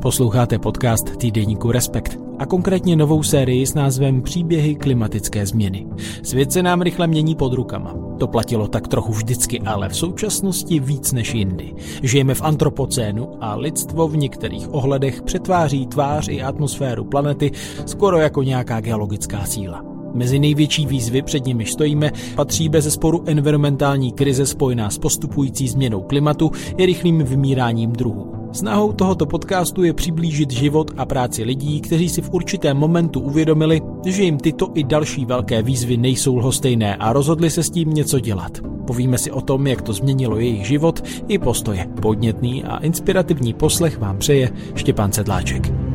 [0.00, 5.86] Posloucháte podcast týdeníku Respekt a konkrétně novou sérii s názvem Příběhy klimatické změny.
[6.22, 7.94] Svět se nám rychle mění pod rukama.
[8.18, 11.74] To platilo tak trochu vždycky, ale v současnosti víc než jindy.
[12.02, 17.50] Žijeme v antropocénu a lidstvo v některých ohledech přetváří tvář i atmosféru planety
[17.86, 19.84] skoro jako nějaká geologická síla.
[20.14, 26.00] Mezi největší výzvy, před nimi stojíme, patří bez sporu environmentální krize spojená s postupující změnou
[26.00, 28.31] klimatu i rychlým vymíráním druhů.
[28.52, 33.80] Snahou tohoto podcastu je přiblížit život a práci lidí, kteří si v určitém momentu uvědomili,
[34.06, 38.20] že jim tyto i další velké výzvy nejsou lhostejné a rozhodli se s tím něco
[38.20, 38.58] dělat.
[38.86, 41.86] Povíme si o tom, jak to změnilo jejich život i postoje.
[42.02, 45.91] Podnětný a inspirativní poslech vám přeje Štěpán Sedláček.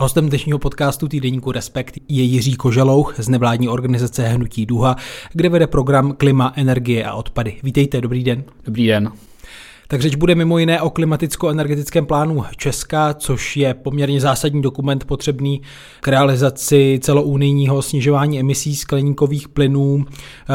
[0.00, 4.96] Hostem dnešního podcastu týdeníku Respekt je Jiří Kožalouch z nevládní organizace Hnutí Duha,
[5.32, 7.56] kde vede program Klima, energie a odpady.
[7.62, 8.44] Vítejte, dobrý den.
[8.64, 9.12] Dobrý den.
[9.88, 15.62] Tak řeč bude mimo jiné o klimaticko-energetickém plánu Česka, což je poměrně zásadní dokument potřebný
[16.00, 20.04] k realizaci celounijního snižování emisí skleníkových plynů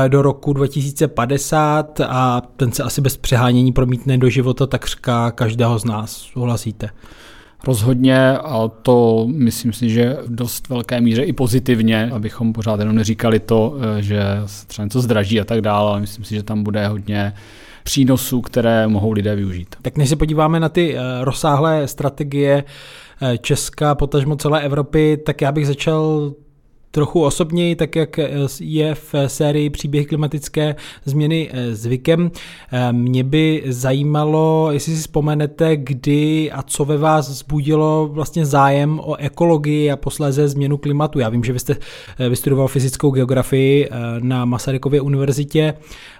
[0.05, 5.79] eh, do roku 2050 a ten se asi bez přehánění promítne do života takřka každého
[5.79, 6.11] z nás.
[6.11, 6.89] Souhlasíte?
[7.67, 12.95] Rozhodně a to myslím si, že v dost velké míře i pozitivně, abychom pořád jenom
[12.95, 14.21] neříkali to, eh, že
[14.67, 17.33] třeba něco zdraží a tak dále, ale myslím si, že tam bude hodně
[17.83, 19.75] přínosů, které mohou lidé využít.
[19.81, 22.63] Tak než se podíváme na ty eh, rozsáhlé strategie
[23.21, 26.31] eh, Česka, potažmo celé Evropy, tak já bych začal
[26.91, 32.31] trochu osobněji, tak jak eh, je v sérii Příběh klimatické změny eh, zvykem.
[32.71, 38.99] Eh, mě by zajímalo, jestli si vzpomenete, kdy a co ve vás zbudilo vlastně zájem
[38.99, 41.19] o ekologii a posléze změnu klimatu.
[41.19, 41.75] Já vím, že vy jste
[42.29, 45.73] vystudoval fyzickou geografii na Masarykově univerzitě,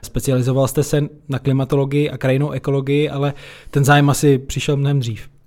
[0.04, 3.34] specializoval jste se na klimatologii a krajinou ekologii, ale
[3.72, 5.39] ten zájem asi přišel mnohem dřív.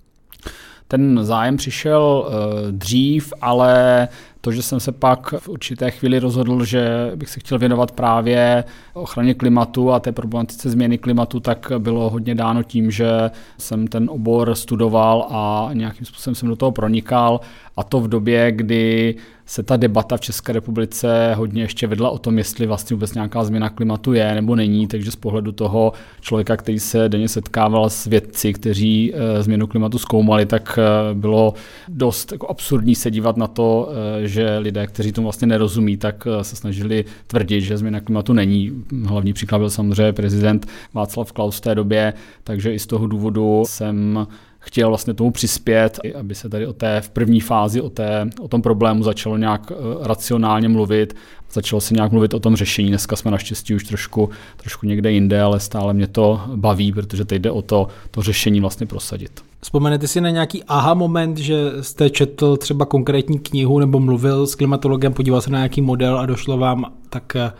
[0.93, 4.07] Ten zájem přišel uh, dřív, ale
[4.41, 8.63] to, že jsem se pak v určité chvíli rozhodl, že bych se chtěl věnovat právě
[8.93, 14.09] ochraně klimatu a té problematice změny klimatu, tak bylo hodně dáno tím, že jsem ten
[14.09, 17.39] obor studoval a nějakým způsobem jsem do toho pronikal.
[17.77, 19.15] A to v době, kdy
[19.45, 23.43] se ta debata v České republice hodně ještě vedla o tom, jestli vlastně vůbec nějaká
[23.43, 28.05] změna klimatu je nebo není, takže z pohledu toho člověka, který se denně setkával s
[28.05, 31.53] vědci, kteří e, změnu klimatu zkoumali, tak e, bylo
[31.87, 33.91] dost jako absurdní se dívat na to,
[34.23, 38.83] e, že lidé, kteří tomu vlastně nerozumí, tak se snažili tvrdit, že změna klimatu není.
[39.05, 43.63] Hlavní příklad byl samozřejmě prezident Václav Klaus v té době, takže i z toho důvodu
[43.67, 44.27] jsem
[44.63, 48.47] chtěl vlastně tomu přispět, aby se tady o té v první fázi o, té, o
[48.47, 51.15] tom problému začalo nějak uh, racionálně mluvit,
[51.51, 52.89] začalo se nějak mluvit o tom řešení.
[52.89, 57.41] Dneska jsme naštěstí už trošku, trošku někde jinde, ale stále mě to baví, protože teď
[57.41, 59.41] jde o to, to řešení vlastně prosadit.
[59.61, 64.55] Vzpomenete si na nějaký aha moment, že jste četl třeba konkrétní knihu nebo mluvil s
[64.55, 67.51] klimatologem, podíval se na nějaký model a došlo vám, tak eh,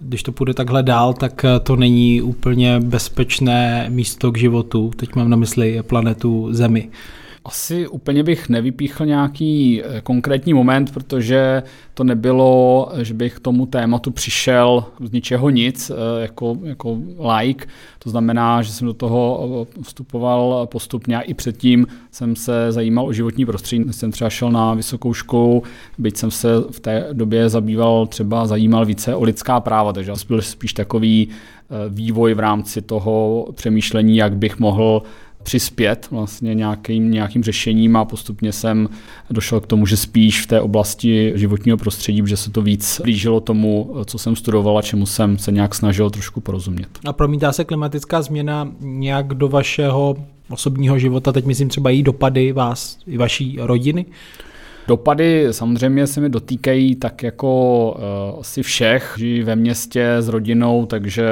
[0.00, 4.90] když to půjde takhle dál, tak eh, to není úplně bezpečné místo k životu.
[4.96, 6.88] Teď mám na mysli planetu Zemi.
[7.44, 11.62] Asi úplně bych nevypíchl nějaký eh, konkrétní moment, protože
[11.94, 16.98] to nebylo, že bych k tomu tématu přišel z ničeho nic, eh, jako, jako
[17.38, 17.66] like.
[17.98, 23.06] To znamená, že jsem do toho eh, vstupoval postupně a i předtím jsem se zajímal
[23.06, 23.84] o životní prostředí.
[23.90, 25.62] Jsem třeba šel na vysokou školu,
[25.98, 30.42] byť jsem se v té době zabýval třeba zajímal více o lidská práva, takže byl
[30.42, 31.28] spíš takový
[31.88, 35.02] vývoj v rámci toho přemýšlení, jak bych mohl
[35.42, 38.88] přispět vlastně nějakým, nějakým řešením a postupně jsem
[39.30, 43.40] došel k tomu, že spíš v té oblasti životního prostředí, že se to víc blížilo
[43.40, 46.88] tomu, co jsem studoval a čemu jsem se nějak snažil trošku porozumět.
[47.04, 50.16] A promítá se klimatická změna nějak do vašeho
[50.50, 54.06] osobního života, teď myslím třeba její dopady vás i vaší rodiny?
[54.88, 57.92] Dopady samozřejmě se mi dotýkají tak jako
[58.32, 59.14] uh, asi všech.
[59.18, 61.26] Žijí ve městě s rodinou, takže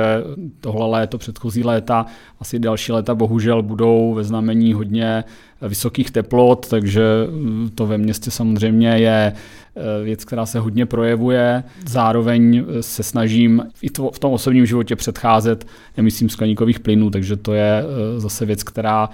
[0.61, 2.06] tohle léto, předchozí léta,
[2.41, 5.25] asi další léta bohužel budou ve znamení hodně
[5.62, 11.62] vysokých teplot, takže mm, to ve městě samozřejmě je eh, věc, která se hodně projevuje.
[11.88, 15.67] Zároveň se snažím i to, v tom osobním životě předcházet
[15.97, 19.08] emisím skleníkových plynů, takže to je eh, zase věc, která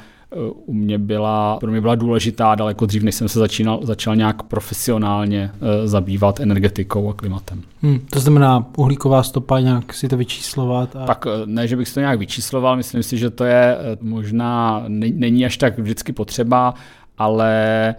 [0.67, 4.43] u mě byla, pro mě byla důležitá daleko dřív, než jsem se začínal, začal nějak
[4.43, 7.62] profesionálně uh, zabývat energetikou a klimatem.
[7.82, 10.96] Hmm, to znamená uhlíková stopa, nějak si to vyčíslovat?
[10.96, 11.06] A...
[11.06, 13.96] Tak eh, ne, že bych si to nějak vyčísloval, myslím si, že to je eh,
[14.00, 16.75] možná, není až tak vždycky potřeba,
[17.19, 17.94] ale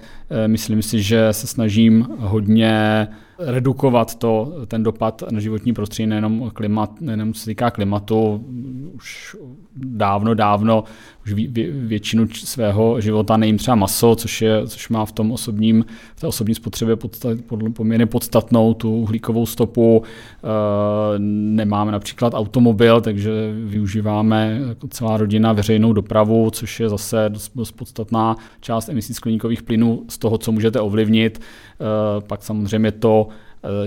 [0.48, 3.08] Myslím si, že se snažím hodně
[3.40, 8.46] redukovat to, ten dopad na životní prostředí, nejenom, klimat, nejenom se týká klimatu,
[8.94, 9.36] už
[9.76, 10.84] dávno, dávno,
[11.26, 15.86] už vě, většinu svého života nejím třeba maso, což, je, což má v tom osobním,
[16.16, 17.38] v té osobní spotřebě podstat,
[17.74, 20.04] poměrně podstatnou tu uhlíkovou stopu.
[20.04, 23.32] E, nemáme například automobil, takže
[23.66, 29.64] využíváme jako celá rodina veřejnou dopravu, což je zase dost, dost podstatná část emisí skleníkových
[29.64, 31.40] plynů z toho, co můžete ovlivnit.
[31.40, 33.28] E, pak samozřejmě to,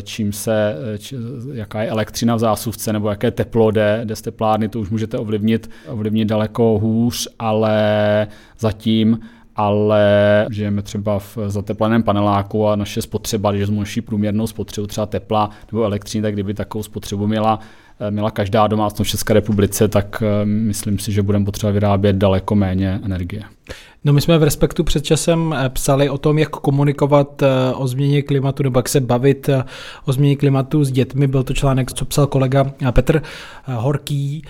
[0.03, 1.17] čím se, eh, či,
[1.53, 5.19] jaká je elektřina v zásuvce nebo jaké teplo jde, jde z teplárny, to už můžete
[5.19, 8.27] ovlivnit, ovlivnit daleko hůř, ale
[8.59, 9.19] zatím
[9.59, 15.07] ale žijeme třeba v zatepleném paneláku a naše spotřeba, když jsme naši průměrnou spotřebu třeba
[15.07, 17.61] tepla nebo elektřiny, tak kdyby takovou spotřebu měla,
[18.01, 22.55] eh, měla každá domácnost v České republice, tak myslím si, že budeme potřeba vyrábět daleko
[22.55, 23.43] méně energie.
[24.07, 27.87] No my jsme v Respektu před časem eh, psali o tom, jak komunikovat eh, o
[27.87, 29.65] změně klimatu nebo jak se bavit eh,
[30.05, 31.27] o změně klimatu s dětmi.
[31.27, 33.23] Byl to článek, co psal kolega Petr
[33.65, 34.43] Horký.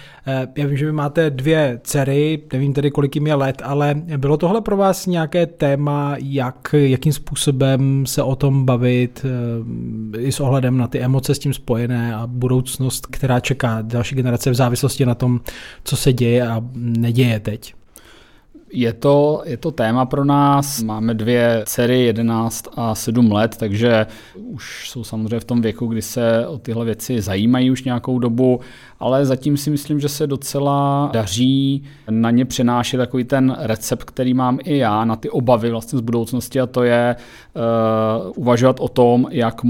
[0.56, 4.36] Já vím, že vy máte dvě dcery, nevím tedy, kolik jim je let, ale bylo
[4.36, 9.26] tohle pro vás nějaké téma, jak, jakým způsobem se o tom bavit
[10.18, 14.50] i s ohledem na ty emoce s tím spojené a budoucnost, která čeká další generace
[14.50, 15.40] v závislosti na tom,
[15.84, 17.74] co se děje a neděje teď?
[18.76, 20.82] Je to, je to téma pro nás.
[20.82, 26.02] Máme dvě dcery, 11 a 7 let, takže už jsou samozřejmě v tom věku, kdy
[26.02, 28.60] se o tyhle věci zajímají už nějakou dobu,
[29.00, 34.34] ale zatím si myslím, že se docela daří na ně přenášet takový ten recept, který
[34.34, 38.88] mám i já, na ty obavy vlastně z budoucnosti a to je uh, uvažovat o
[38.88, 39.60] tom, jak,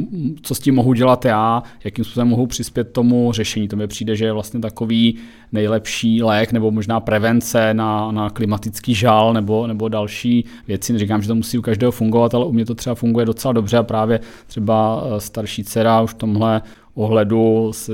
[0.43, 3.69] co s tím mohu dělat já, jakým způsobem mohu přispět tomu řešení.
[3.69, 5.17] To mi přijde, že je vlastně takový
[5.53, 10.93] nejlepší lék nebo možná prevence na, na klimatický žal nebo, nebo další věci.
[10.93, 13.77] Neříkám, že to musí u každého fungovat, ale u mě to třeba funguje docela dobře
[13.77, 16.63] a právě třeba eh, starší dcera už tomhle
[16.97, 17.93] ohledu se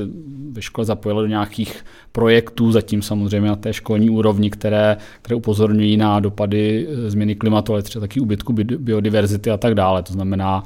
[0.53, 5.97] ve škole zapojila do nějakých projektů, zatím samozřejmě na té školní úrovni, které, které upozorňují
[5.97, 10.03] na dopady eh, změny klimatu, ale třeba taky úbytku biodiverzity a tak dále.
[10.03, 10.63] To znamená,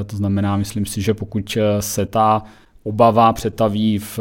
[0.00, 2.42] eh, to znamená, myslím si, že pokud se ta
[2.84, 4.18] obava přetaví v,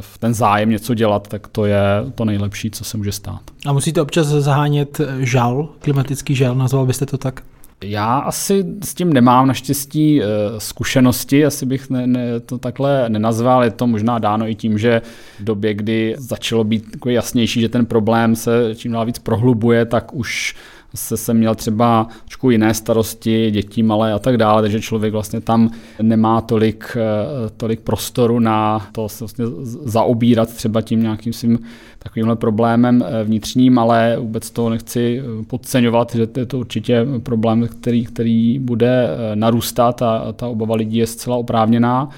[0.00, 1.82] v ten zájem něco dělat, tak to je
[2.14, 3.40] to nejlepší, co se může stát.
[3.66, 7.42] A musíte občas zahánět žal, klimatický žal, nazval byste to tak?
[7.82, 10.26] Já asi s tím nemám naštěstí eh,
[10.58, 13.64] zkušenosti, asi bych ne, ne, to takhle nenazval.
[13.64, 15.02] Je to možná dáno i tím, že
[15.40, 20.14] v době, kdy začalo být jasnější, že ten problém se čím dál víc prohlubuje, tak
[20.14, 20.54] už
[20.94, 25.40] se jsem měl třeba trošku jiné starosti, děti malé a tak dále, takže člověk vlastně
[25.40, 25.70] tam
[26.02, 29.44] nemá tolik, eh, tolik prostoru na to se vlastně
[29.84, 31.58] zaobírat třeba tím nějakým svým
[31.98, 37.06] takovýmhle problémem eh, vnitřním, ale vůbec to nechci eh, podceňovat, že to je to určitě
[37.22, 42.08] problém, který, který bude narůstat a ta obava lidí je zcela oprávněná.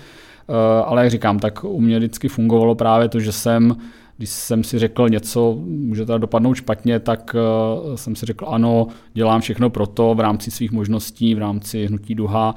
[0.87, 3.77] Ale jak říkám, tak u mě vždycky fungovalo právě to, že jsem
[4.17, 7.37] když jsem si řekl něco, může to dopadnout špatně, tak
[7.89, 11.87] uh, jsem si řekl ano, dělám všechno pro to v rámci svých možností, v rámci
[11.87, 12.55] hnutí duha,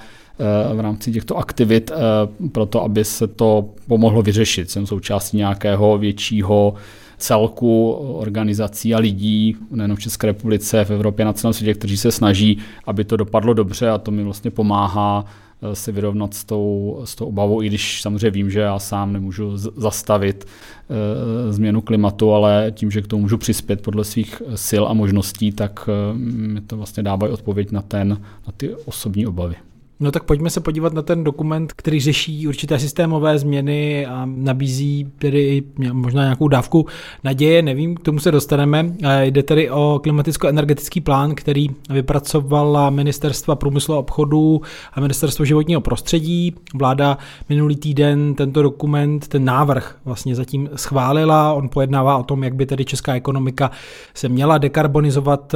[0.71, 4.71] uh, v rámci těchto aktivit, uh, pro to, aby se to pomohlo vyřešit.
[4.71, 6.73] Jsem součástí nějakého většího
[7.17, 12.11] celku organizací a lidí, nejen v České republice, v Evropě, na celém světě, kteří se
[12.11, 17.01] snaží, aby to dopadlo dobře a to mi vlastně pomáhá Eh, se vyrovnat s tou,
[17.03, 22.33] s tou obavou, i když samozřejmě vím, že já sám nemůžu zastavit e, změnu klimatu,
[22.33, 26.61] ale tím, že k tomu můžu přispět podle svých sil a možností, tak e, mi
[26.61, 28.09] to vlastně dávají odpověď na, ten,
[28.47, 29.55] na ty osobní obavy.
[29.99, 35.11] No tak pojďme se podívat na ten dokument, který řeší určité systémové změny a nabízí
[35.19, 36.85] tedy možná nějakou dávku
[37.23, 38.93] naděje, nevím, k tomu se dostaneme.
[39.21, 44.61] Jde tedy o klimaticko-energetický plán, který vypracovala Ministerstva průmyslu a obchodu
[44.93, 46.55] a Ministerstvo životního prostředí.
[46.75, 47.17] Vláda
[47.49, 51.53] minulý týden tento dokument, ten návrh vlastně zatím schválila.
[51.53, 53.71] On pojednává o tom, jak by tedy česká ekonomika
[54.13, 55.55] se měla dekarbonizovat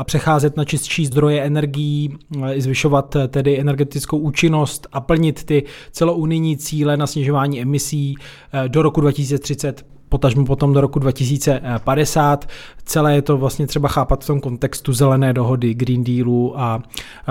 [0.00, 2.18] a přecházet na čistší zdroje energií,
[2.52, 8.14] i zvyšovat tedy energetickou účinnost a plnit ty celounijní cíle na snižování emisí
[8.52, 12.48] eh, do roku 2030 potažmo potom do roku 2050.
[12.84, 16.82] Celé je to vlastně třeba chápat v tom kontextu zelené dohody, Green Dealu a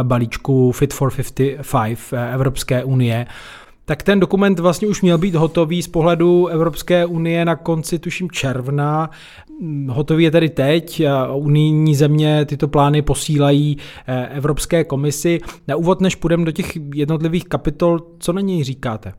[0.03, 3.25] balíčku Fit for 55 eh, Evropské unie
[3.89, 8.31] tak ten dokument vlastně už měl být hotový z pohledu Evropské unie na konci, tuším,
[8.31, 9.09] června.
[9.87, 11.01] Hotový je tedy teď.
[11.33, 13.77] Unijní země tyto plány posílají
[14.07, 15.39] eh, Evropské komisi.
[15.67, 19.13] Na úvod, než půjdeme do těch jednotlivých kapitol, co na něj říkáte?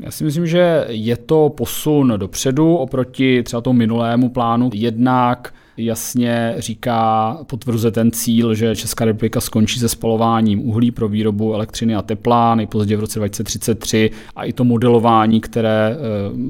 [0.00, 4.70] Já si myslím, že je to posun dopředu oproti třeba tomu minulému plánu.
[4.74, 11.54] Jednak jasně říká, potvrzuje ten cíl, že Česká republika skončí se spalováním uhlí pro výrobu
[11.54, 15.96] elektřiny a tepla nejpozději v roce 2033 a i to modelování, které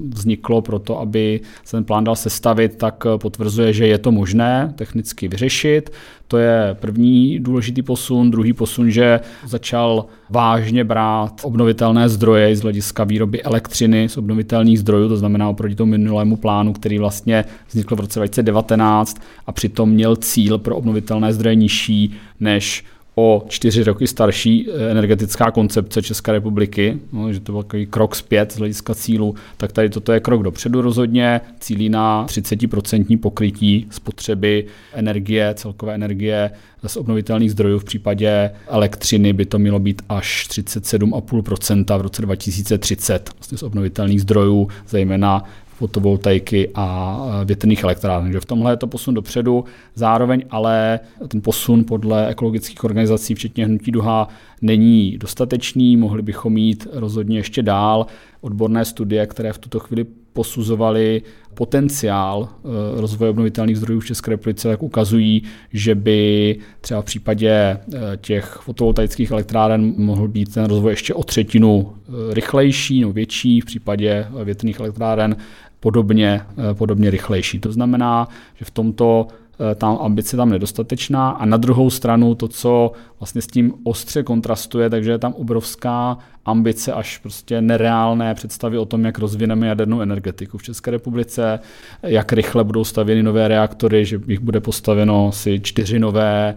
[0.09, 4.73] vzniklo pro to, aby se ten plán dal sestavit, tak potvrzuje, že je to možné
[4.77, 5.91] technicky vyřešit.
[6.29, 8.31] To je první důležitý posun.
[8.31, 15.09] Druhý posun, že začal vážně brát obnovitelné zdroje z hlediska výroby elektřiny z obnovitelných zdrojů,
[15.09, 20.17] to znamená oproti tomu minulému plánu, který vlastně vznikl v roce 2019 a přitom měl
[20.17, 26.99] cíl pro obnovitelné zdroje nižší než o čtyři roky starší eh, energetická koncepce České republiky,
[27.13, 30.43] no, že to byl takový krok zpět z hlediska cílu, tak tady toto je krok
[30.43, 36.51] dopředu rozhodně, cílí na 30% pokrytí spotřeby energie, celkové energie
[36.87, 37.79] z obnovitelných zdrojů.
[37.79, 44.23] V případě elektřiny by to mělo být až 37,5% v roce 2030 vlastně z obnovitelných
[44.23, 45.45] zdrojů, zejména
[45.83, 48.25] fotovoltaiky a větrných elektráren.
[48.25, 49.65] Takže v tomhle je to posun dopředu.
[49.95, 54.29] Zároveň ale ten posun podle ekologických organizací, včetně Hnutí Duha,
[54.63, 55.97] není dostatečný.
[55.97, 58.07] Mohli bychom jít rozhodně ještě dál.
[58.41, 61.23] Odborné studie, které v tuto chvíli posuzovaly
[61.55, 67.51] potenciál eh, rozvoje obnovitelných zdrojů v České republice, tak ukazují, že by třeba v případě
[67.51, 67.79] eh,
[68.17, 73.65] těch fotovoltaických elektráren mohl být ten rozvoj ještě o třetinu eh, rychlejší nebo větší, v
[73.65, 75.37] případě větrných elektráren
[75.83, 77.59] podobně, eh, podobně rychlejší.
[77.61, 79.27] To znamená, že v tomto
[79.61, 84.23] eh, ta ambice tam nedostatečná a na druhou stranu to, co vlastně s tím ostře
[84.23, 90.01] kontrastuje, takže je tam obrovská ambice až prostě nereálné představy o tom, jak rozvineme jadernou
[90.01, 91.61] energetiku v České republice,
[92.03, 96.55] jak rychle budou stavěny nové reaktory, že jich bude postaveno asi čtyři nové,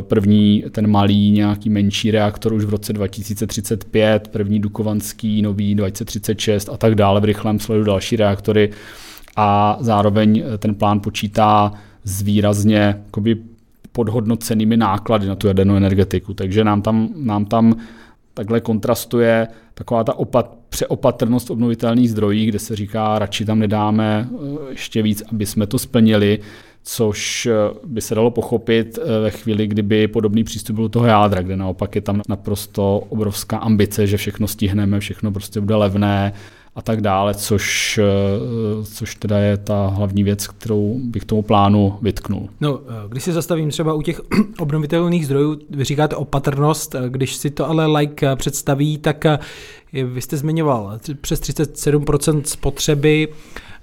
[0.00, 6.76] první ten malý nějaký menší reaktor už v roce 2035, první dukovanský nový 2036 a
[6.76, 8.70] tak dále v rychlém sledu další reaktory
[9.36, 11.72] a zároveň eh, ten plán počítá
[12.04, 13.36] s výrazně jakoby,
[13.92, 16.34] podhodnocenými náklady na tu jadernou energetiku.
[16.34, 17.74] Takže nám tam, nám tam
[18.34, 24.28] takhle kontrastuje taková ta opat, přeopatrnost v obnovitelných zdrojích, kde se říká, radši tam nedáme
[24.32, 24.36] eh,
[24.70, 26.38] ještě víc, aby jsme to splnili,
[26.82, 27.54] což eh,
[27.86, 31.94] by se dalo pochopit eh, ve chvíli, kdyby podobný přístup byl toho jádra, kde naopak
[31.94, 36.32] je tam naprosto obrovská ambice, že všechno stihneme, všechno prostě bude levné
[36.74, 41.98] a tak dále, což, eh, což teda je ta hlavní věc, kterou bych tomu plánu
[42.02, 42.48] vytknul.
[42.60, 44.20] No, když se zastavím třeba u těch
[44.58, 49.24] obnovitelných zdrojů, vy říkáte opatrnost, když si to ale like představí, tak
[49.92, 53.28] vy jste zmiňoval přes 37% spotřeby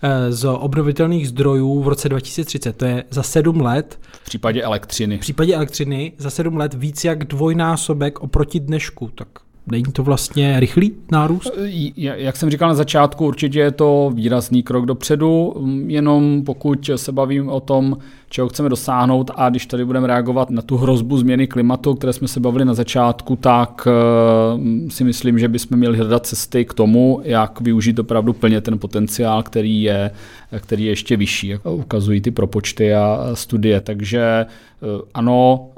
[0.02, 2.78] Eh, z obnovitelných zdrojů v roce 2030.
[2.78, 4.00] To je za sedm let.
[4.12, 5.18] V případě elektřiny.
[5.18, 9.12] V případě elektřiny za sedm let víc jak dvojnásobek oproti dnešku.
[9.16, 9.28] Tak
[9.72, 11.52] Není to vlastně rychlý nárůst?
[11.58, 15.56] Eh, jak jsem říkal na začátku, určitě je to výrazný krok dopředu,
[15.88, 17.98] jenom pokud se bavím o tom,
[18.30, 22.28] čeho chceme dosáhnout a když tady budeme reagovat na tu hrozbu změny klimatu, které jsme
[22.28, 27.22] se bavili na začátku, tak eh, si myslím, že bychom měli hledat cesty k tomu,
[27.24, 30.12] jak využít opravdu plně ten potenciál, který je,
[30.60, 33.82] který je ještě vyšší, jak ukazují ty propočty a studie.
[33.82, 35.70] Takže eh, ano,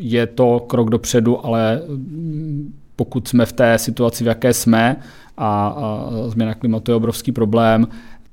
[0.00, 1.82] je to krok dopředu, ale
[2.96, 4.96] pokud jsme v té situaci, v jaké jsme,
[5.40, 5.76] a
[6.26, 7.86] změna klimatu je obrovský problém,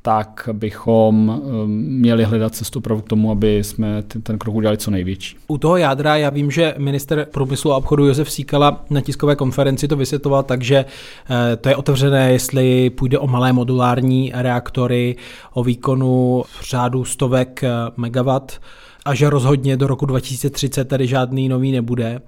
[0.08, 4.78] tak bychom um, měli hledat cestu opravdu k tomu, aby jsme ten, ten krok udělali
[4.78, 5.38] co největší.
[5.48, 9.88] U toho jádra já vím, že minister průmyslu a obchodu Josef Síkala na tiskové konferenci
[9.88, 10.86] to vysvětloval, takže
[11.30, 15.16] eh, to je otevřené, jestli půjde o malé modulární reaktory
[15.54, 18.62] o výkonu v řádu stovek eh, megawatt
[19.06, 22.22] a že rozhodně do roku 2030 tady žádný nový nebude.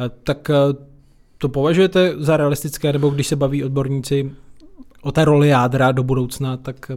[0.00, 0.50] Eh, tak
[1.38, 4.30] to považujete za realistické, nebo když se baví odborníci
[5.02, 6.90] o té roli jádra do budoucna, tak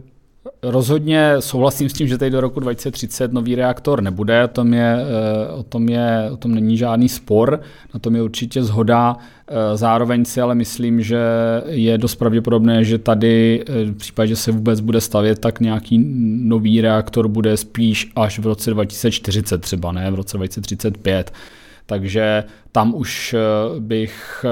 [0.62, 4.96] Rozhodně souhlasím s tím, že tady do roku 2030 nový reaktor nebude, o tom, je,
[4.96, 7.60] eh, o tom, je, o tom není žádný spor,
[7.94, 9.16] na tom je určitě zhoda.
[9.48, 11.18] Eh, zároveň si ale myslím, že
[11.66, 15.98] je dost pravděpodobné, že tady eh, v případě, že se vůbec bude stavět, tak nějaký
[16.42, 21.32] nový reaktor bude spíš až v roce 2040 třeba, ne v roce 2035.
[21.86, 23.34] Takže tam už
[23.78, 24.44] bych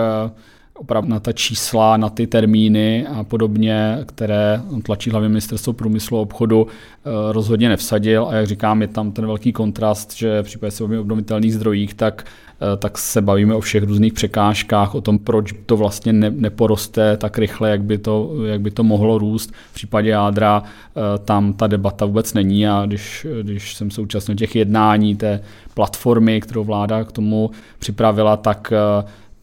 [0.78, 6.20] opravdu na ta čísla, na ty termíny a podobně, které tlačí hlavně ministerstvo průmyslu a
[6.20, 8.26] obchodu, eh, rozhodně nevsadil.
[8.28, 11.94] A jak říkám, je tam ten velký kontrast, že v případě se o obnovitelných zdrojích,
[11.94, 12.24] tak,
[12.60, 17.16] eh, tak se bavíme o všech různých překážkách, o tom, proč to vlastně ne, neporoste
[17.16, 19.52] tak rychle, jak by, to, jak by to mohlo růst.
[19.70, 24.56] V případě jádra eh, tam ta debata vůbec není a když, když jsem současně těch
[24.56, 25.40] jednání té
[25.74, 28.72] platformy, kterou vláda k tomu připravila, tak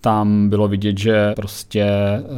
[0.04, 1.86] tam bylo vidět, že prostě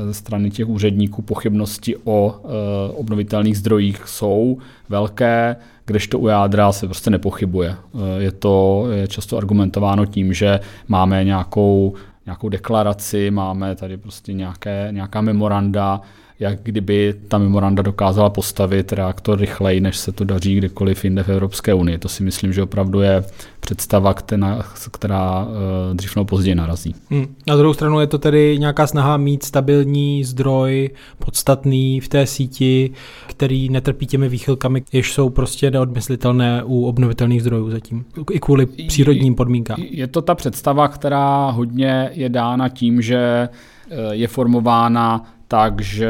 [0.06, 4.58] ze strany těch úředníků pochybnosti o e, obnovitelných zdrojích jsou
[4.90, 5.56] velké,
[5.86, 7.70] kdežto u jádra se prostě nepochybuje.
[7.70, 11.94] E, je to je často argumentováno tím, že máme nějakou,
[12.26, 16.02] nějakou deklaraci, máme tady prostě nějaké, nějaká memoranda,
[16.40, 21.30] jak kdyby ta memoranda dokázala postavit reaktor rychleji, než se to daří kdekoliv jinde v
[21.30, 21.98] Evropské unii.
[21.98, 23.24] To si myslím, že opravdu je
[23.60, 26.96] představa, která, která eh, dřív nebo později narazí.
[27.10, 27.36] Hmm.
[27.48, 30.90] Na druhou stranu je to tedy nějaká snaha mít stabilní zdroj,
[31.20, 32.92] podstatný v té síti,
[33.28, 39.36] který netrpí těmi výchylkami, jež jsou prostě neodmyslitelné u obnovitelných zdrojů zatím, i kvůli přírodním
[39.36, 39.78] podmínkám.
[39.90, 43.50] Je to ta představa, která hodně je dána tím, že
[43.90, 46.10] eh, je formována takže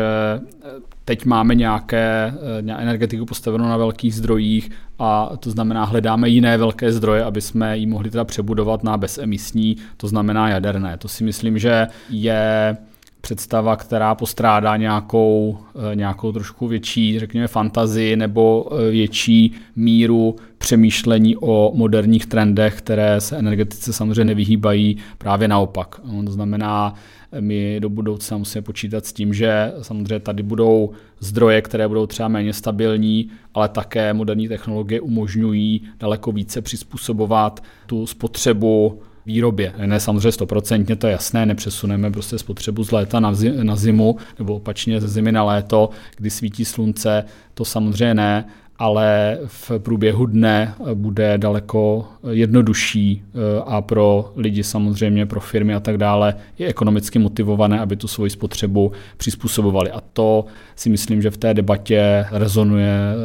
[0.63, 0.69] eh,
[1.05, 2.33] teď máme nějaké
[2.67, 7.77] eh, energetiku postavenou na velkých zdrojích a to znamená hledáme jiné velké zdroje, aby jsme
[7.77, 10.97] ji mohli teda přebudovat na bezemisní, to znamená jaderné.
[10.97, 12.77] To si myslím, že je
[13.21, 15.57] představa, která postrádá nějakou,
[15.91, 23.37] eh, nějakou trošku větší, řekněme, fantazii nebo větší míru přemýšlení o moderních trendech, které se
[23.37, 26.01] energetice samozřejmě nevyhýbají, právě naopak.
[26.25, 26.93] To znamená,
[27.39, 32.29] my do budoucna musíme počítat s tím, že samozřejmě tady budou zdroje, které budou třeba
[32.29, 39.73] méně stabilní, ale také moderní technologie umožňují daleko více přizpůsobovat tu spotřebu výrobě.
[39.85, 44.55] Ne samozřejmě stoprocentně, to je jasné, nepřesuneme prostě spotřebu z léta na, na zimu, nebo
[44.55, 47.23] opačně ze zimy na léto, kdy svítí slunce,
[47.53, 48.45] to samozřejmě ne,
[48.79, 55.79] ale v průběhu dne bude daleko jednodušší eh, a pro lidi samozřejmě, pro firmy a
[55.79, 59.91] tak dále je ekonomicky motivované, aby tu svoji spotřebu přizpůsobovali.
[59.91, 63.15] A to si myslím, že v té debatě rezonuje eh,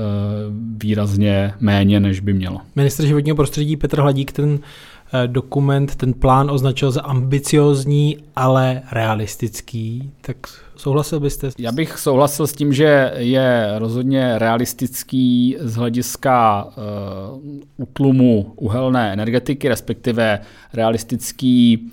[0.79, 2.61] výrazně méně, než by mělo.
[2.77, 4.59] Ministr životního prostředí Petr Hladík ten
[5.27, 10.13] dokument, ten plán označil za ambiciozní, ale realistický.
[10.21, 10.37] Tak
[10.77, 11.51] Souhlasil byste?
[11.59, 16.73] Já bych souhlasil s tím, že je rozhodně realistický z hlediska uh,
[17.77, 20.41] utlumu uhelné energetiky, respektive
[20.73, 21.91] realistický uh,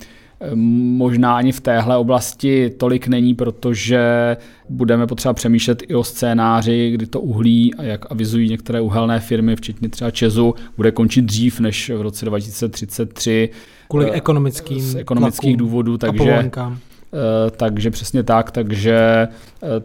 [0.56, 4.38] možná ani v téhle oblasti tolik není, protože
[4.70, 9.56] budeme potřeba přemýšlet i o scénáři, kdy to uhlí, a jak avizují některé uhelné firmy,
[9.56, 13.50] včetně třeba Česu, bude končit dřív než v roce 2033.
[13.90, 16.52] Kvůli eh, ekonomickým z ekonomických důvodů, takže
[17.14, 19.28] Eh, takže přesně tak, takže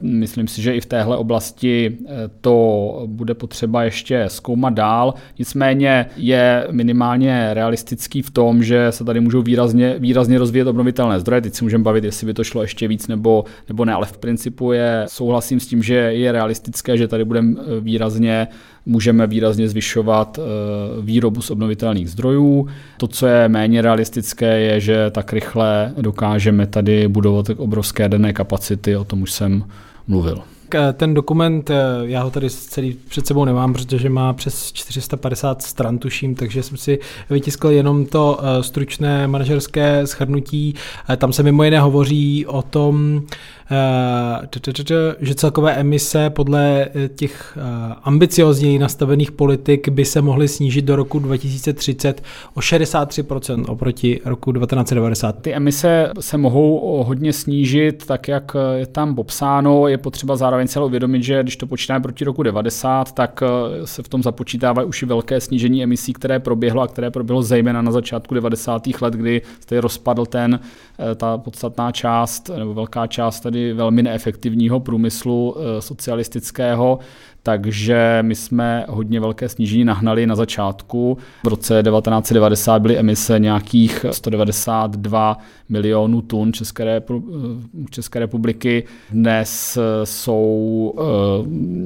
[0.01, 5.15] myslím si, že i v téhle oblasti eh, to bude potřeba ještě zkoumat dál.
[5.39, 11.41] Nicméně je minimálně realistický v tom, že se tady můžou výrazně, výrazně rozvíjet obnovitelné zdroje.
[11.41, 14.19] Teď si můžeme bavit, jestli by to šlo ještě víc nebo, nebo ne, ale v
[14.19, 18.49] principu je souhlasím s tím, že je realistické, že tady budeme výrazně
[18.87, 22.69] můžeme výrazně zvyšovat eh, výrobu z obnovitelných zdrojů.
[22.97, 28.97] To, co je méně realistické, je, že tak rychle dokážeme tady budovat obrovské denné kapacity,
[28.97, 29.65] o tom už jsem
[30.09, 30.43] mluvil.
[30.75, 35.63] Eh, ten dokument, eh, já ho tady celý před sebou nemám, protože má přes 450
[35.63, 36.99] stran, tuším, takže jsem si
[37.31, 40.75] vytiskl jenom to stručné manažerské shrnutí.
[41.17, 43.23] Tam se mimo jiné hovoří o tom,
[43.73, 50.83] Eh, že celkové emise podle eh, těch eh, ambiciozněji nastavených politik by se mohly snížit
[50.83, 52.23] do roku 2030
[52.55, 55.33] o 63% oproti roku 1990.
[55.43, 59.89] Ty emise se mohou hodně snížit, tak jak je tam popsáno.
[59.89, 63.42] Je potřeba zároveň celou uvědomit, že když to počítáme proti roku 90, tak
[63.85, 67.83] se v tom započítávají už i velké snížení emisí, které proběhlo a které proběhlo zejména
[67.83, 68.83] na začátku 90.
[69.01, 70.61] let, kdy se rozpadl ten,
[71.16, 76.98] ta podstatná část nebo velká část tady velmi neefektivního průmyslu eh, socialistického,
[77.42, 81.18] takže my jsme hodně velké snížení nahnali na začátku.
[81.44, 87.03] V roce 1990 byly emise nějakých 192 milionů tun České,
[88.16, 88.85] eh, republiky.
[89.11, 90.07] Dnes eh,
[90.53, 90.95] jsou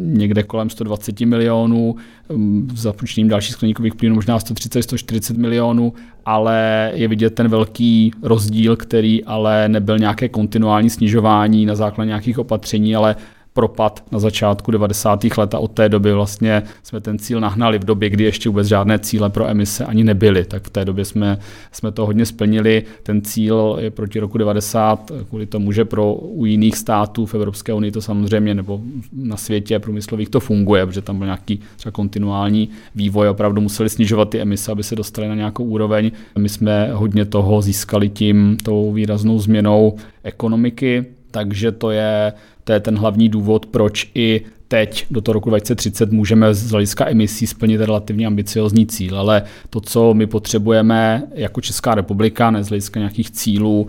[0.04, 1.96] někde kolem 120 milionů,
[2.32, 5.92] mm, započtením dalších skleníkových plynů možná 130-140 milionů,
[6.24, 12.38] ale je vidět ten velký rozdíl, který ale nebyl nějaké kontinuální snižování na základě nějakých
[12.38, 13.16] opatření, ale
[13.56, 15.24] propad na začátku 90.
[15.36, 18.68] let a od té doby vlastně jsme ten cíl nahnali v době, kdy ještě vůbec
[18.68, 21.38] žádné cíle pro emise ani nebyly, tak v té době jsme,
[21.72, 22.82] jsme to hodně splnili.
[23.02, 27.72] Ten cíl je proti roku 90 kvůli tomu, že pro u jiných států v Evropské
[27.72, 28.80] unii to samozřejmě nebo
[29.12, 34.28] na světě průmyslových to funguje, protože tam byl nějaký třeba kontinuální vývoj, opravdu museli snižovat
[34.28, 36.10] ty emise, aby se dostali na nějakou úroveň.
[36.38, 42.32] My jsme hodně toho získali tím, tou výraznou změnou ekonomiky, takže to je
[42.66, 47.08] to je ten hlavní důvod, proč i teď do toho roku 2030 můžeme z hlediska
[47.08, 52.68] emisí splnit relativně ambiciozní cíl, ale to, co my potřebujeme jako Česká republika, ne z
[52.68, 53.88] hlediska nějakých cílů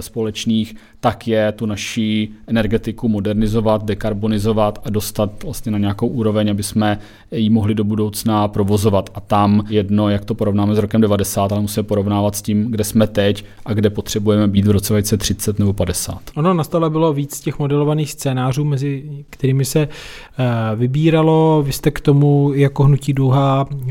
[0.00, 6.62] společných, tak je tu naší energetiku modernizovat, dekarbonizovat a dostat vlastně na nějakou úroveň, aby
[6.62, 6.98] jsme
[7.30, 9.10] ji mohli do budoucna provozovat.
[9.14, 12.84] A tam jedno, jak to porovnáme s rokem 90, ale musíme porovnávat s tím, kde
[12.84, 16.20] jsme teď a kde potřebujeme být v roce 2030 nebo 50.
[16.36, 20.44] Ono na stole bylo víc těch modelovaných scénářů, mezi kterými se uh,
[20.78, 21.62] vybíralo.
[21.66, 23.90] Vy jste k tomu jako hnutí Duha, uh,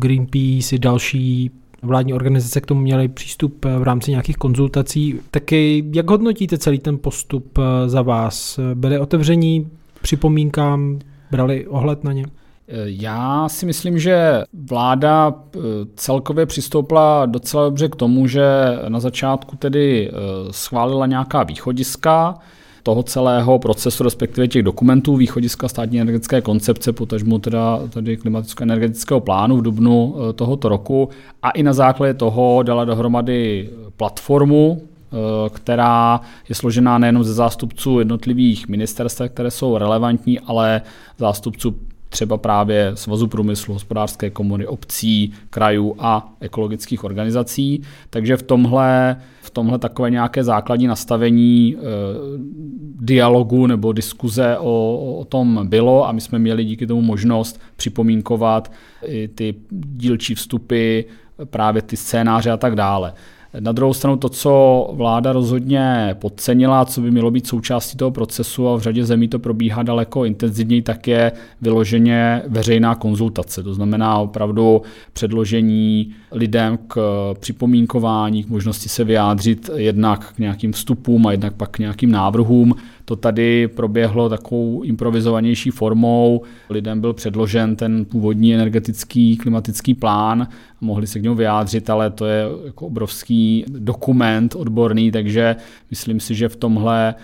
[0.00, 1.50] Greenpeace i další
[1.84, 5.20] vládní organizace k tomu měly přístup v rámci nějakých konzultací.
[5.30, 8.60] Taky jak hodnotíte celý ten postup eh, za vás?
[8.74, 9.68] Byli otevření
[10.02, 10.98] připomínkám,
[11.30, 12.26] brali ohled na ně?
[12.84, 15.58] Já si myslím, že vláda eh,
[15.96, 18.44] celkově přistoupila docela dobře k tomu, že
[18.88, 20.12] na začátku tedy eh,
[20.50, 22.34] schválila nějaká východiska,
[22.84, 29.56] toho celého procesu, respektive těch dokumentů východiska státní energetické koncepce, potažmo teda tady klimaticko-energetického plánu
[29.56, 31.08] v dubnu eh, tohoto roku.
[31.42, 35.16] A i na základě toho dala dohromady platformu, eh,
[35.50, 40.82] která je složená nejenom ze zástupců jednotlivých ministerstv, které jsou relevantní, ale
[41.18, 41.74] zástupců
[42.14, 47.82] třeba právě Svazu průmyslu, hospodářské komory, obcí, krajů a ekologických organizací.
[48.10, 51.78] Takže v tomhle, v tomhle takové nějaké základní nastavení e,
[53.00, 58.72] dialogu nebo diskuze o, o tom bylo a my jsme měli díky tomu možnost připomínkovat
[59.06, 61.00] i ty dílčí vstupy,
[61.44, 63.12] právě ty scénáře a tak dále.
[63.60, 68.68] Na druhou stranu to, co vláda rozhodně podcenila, co by mělo být součástí toho procesu
[68.68, 73.62] a v řadě zemí to probíhá daleko intenzivněji, tak je vyloženě veřejná konzultace.
[73.62, 76.98] To znamená opravdu předložení lidem k
[77.40, 82.74] připomínkování, k možnosti se vyjádřit jednak k nějakým vstupům a jednak pak k nějakým návrhům.
[83.04, 86.42] To tady proběhlo takovou improvizovanější formou.
[86.70, 90.48] Lidem byl předložen ten původní energetický klimatický plán,
[90.80, 95.56] mohli se k němu vyjádřit, ale to je jako obrovský dokument odborný, takže
[95.90, 97.14] myslím si, že v tomhle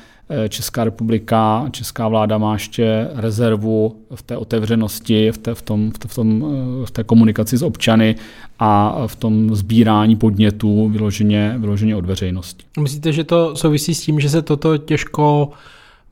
[0.49, 5.99] Česká republika, česká vláda má ještě rezervu v té otevřenosti, v té, v tom, v
[5.99, 6.45] té, v tom,
[6.83, 8.17] eh, v té komunikaci s občany
[8.59, 12.65] a v tom sbírání podnětů vyloženě, vyloženě od veřejnosti.
[12.81, 15.51] Myslíte, že to souvisí s tím, že se toto těžko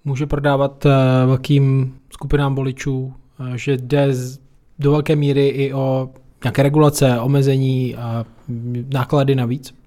[0.04, 0.90] může prodávat eh,
[1.26, 3.12] velkým skupinám voličů,
[3.54, 4.08] že jde
[4.78, 6.10] do velké míry i o
[6.44, 8.24] nějaké regulace, omezení a
[8.92, 9.77] náklady navíc?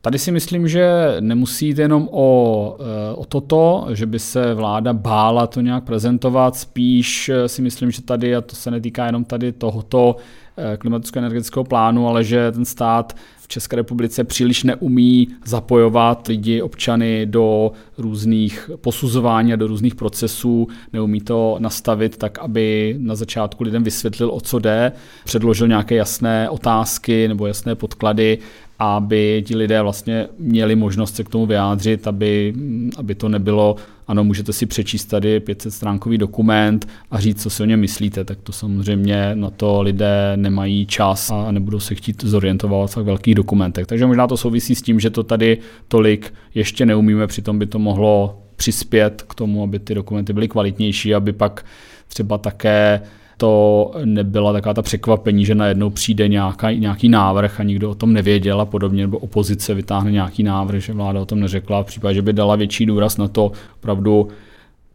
[0.00, 4.92] Tady si myslím, že nemusí jít jenom o, eh, o toto, že by se vláda
[4.92, 9.24] bála to nějak prezentovat, spíš eh, si myslím, že tady, a to se netýká jenom
[9.24, 10.16] tady tohoto
[10.56, 17.26] eh, klimaticko-energetického plánu, ale že ten stát v České republice příliš neumí zapojovat lidi, občany
[17.26, 23.82] do různých posuzování a do různých procesů, neumí to nastavit tak, aby na začátku lidem
[23.82, 24.92] vysvětlil, o co jde,
[25.24, 28.38] předložil nějaké jasné otázky nebo jasné podklady
[28.78, 32.54] aby ti lidé vlastně měli možnost se k tomu vyjádřit, aby,
[32.96, 33.76] aby to nebylo,
[34.08, 38.24] ano, můžete si přečíst tady 500 stránkový dokument a říct, co si o něm myslíte,
[38.24, 43.34] tak to samozřejmě na to lidé nemají čas a nebudou se chtít zorientovat v velkých
[43.34, 43.86] dokumentech.
[43.86, 47.78] Takže možná to souvisí s tím, že to tady tolik ještě neumíme, přitom by to
[47.78, 51.64] mohlo přispět k tomu, aby ty dokumenty byly kvalitnější, aby pak
[52.08, 53.00] třeba také
[53.38, 58.12] to nebyla taková ta překvapení, že najednou přijde nějaká, nějaký návrh a nikdo o tom
[58.12, 61.82] nevěděl a podobně, nebo opozice vytáhne nějaký návrh, že vláda o tom neřekla.
[61.82, 64.28] V případě, že by dala větší důraz na to opravdu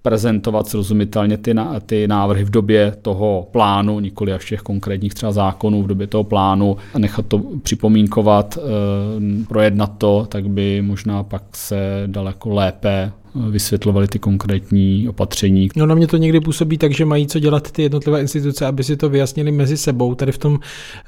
[0.04, 5.84] prezentovat srozumitelně ty, ty návrhy v době toho plánu, nikoli až těch konkrétních třeba zákonů
[5.84, 11.44] v době toho plánu a nechat to připomínkovat, eh, projednat to, tak by možná pak
[11.56, 13.12] se daleko lépe
[13.50, 15.70] vysvětlovali ty konkrétní opatření.
[15.76, 18.84] No na mě to někdy působí tak, že mají co dělat ty jednotlivé instituce, aby
[18.84, 20.16] si to vyjasnili mezi sebou.
[20.16, 20.60] Tady v tom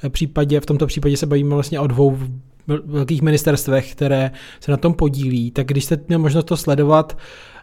[0.10, 2.18] případě, v tomto případě se bavíme vlastně o dvou
[2.86, 5.52] velkých ministerstvech, které se na tom podílí.
[5.52, 7.18] Tak když jste měl možnost to sledovat,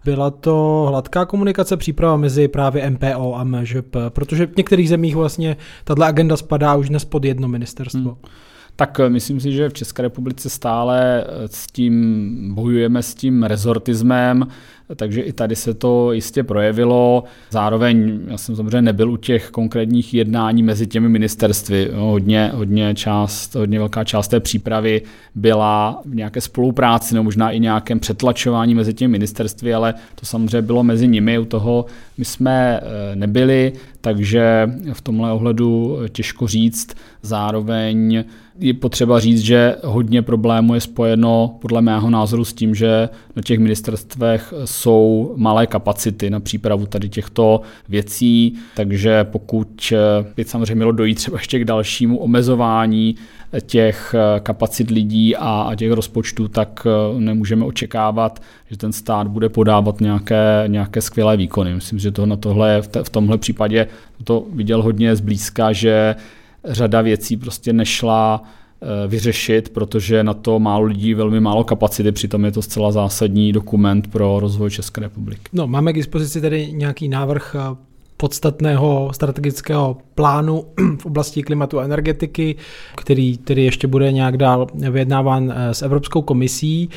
[0.04, 5.56] byla to hladká komunikace, příprava mezi právě MPO a MŽP, protože v některých zemích vlastně
[5.84, 8.10] tato agenda spadá už dnes pod jedno ministerstvo.
[8.10, 8.32] Hmm.
[8.76, 13.42] Tak eh, myslím si, že v České republice stále eh, s tím bojujeme s tím
[13.42, 14.46] rezortismem,
[14.96, 17.24] takže i tady se to jistě projevilo.
[17.50, 21.90] Zároveň já jsem samozřejmě nebyl u těch konkrétních jednání mezi těmi ministerstvy.
[21.94, 25.02] Hodně, hodně, část, hodně velká část té přípravy
[25.34, 30.62] byla v nějaké spolupráci nebo možná i nějakém přetlačování mezi těmi ministerstvy, ale to samozřejmě
[30.62, 31.38] bylo mezi nimi.
[31.38, 31.86] U toho
[32.18, 36.94] my jsme eh, nebyli, takže v tomhle ohledu těžko říct.
[37.22, 38.24] Zároveň
[38.58, 43.42] je potřeba říct, že hodně problémů je spojeno podle mého názoru s tím, že na
[43.42, 49.92] těch ministerstvech jsou malé kapacity na přípravu tady těchto věcí, takže pokud
[50.36, 53.14] by samozřejmě mělo dojít třeba ještě k dalšímu omezování
[53.60, 56.86] těch kapacit lidí a, a těch rozpočtů, tak
[57.18, 61.74] nemůžeme očekávat, že ten stát bude podávat nějaké, nějaké skvělé výkony.
[61.74, 63.86] Myslím, že to na tohle, v tomhle případě
[64.24, 66.16] to viděl hodně zblízka, že
[66.64, 68.61] řada věcí prostě nešla eh,
[69.08, 74.10] vyřešit, protože na to málo lidí, velmi málo kapacity, přitom je to zcela zásadní dokument
[74.10, 75.42] pro rozvoj České republiky.
[75.52, 77.76] No, máme k dispozici tedy nějaký návrh eh,
[78.16, 80.64] podstatného strategického plánu
[80.98, 82.56] v oblasti klimatu a energetiky,
[82.96, 86.90] který tedy ještě bude nějak dál vyjednáván eh, s Evropskou komisí.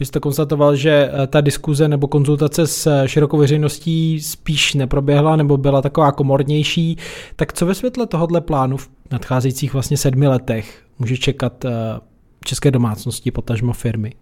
[0.00, 5.82] Vy jste konstatoval, že ta diskuze nebo konzultace s širokou veřejností spíš neproběhla nebo byla
[5.82, 6.96] taková komornější.
[7.36, 11.70] Tak co ve světle tohohle plánu v nadcházejících vlastně sedmi letech může čekat eh,
[12.44, 14.12] české domácnosti, potažmo firmy?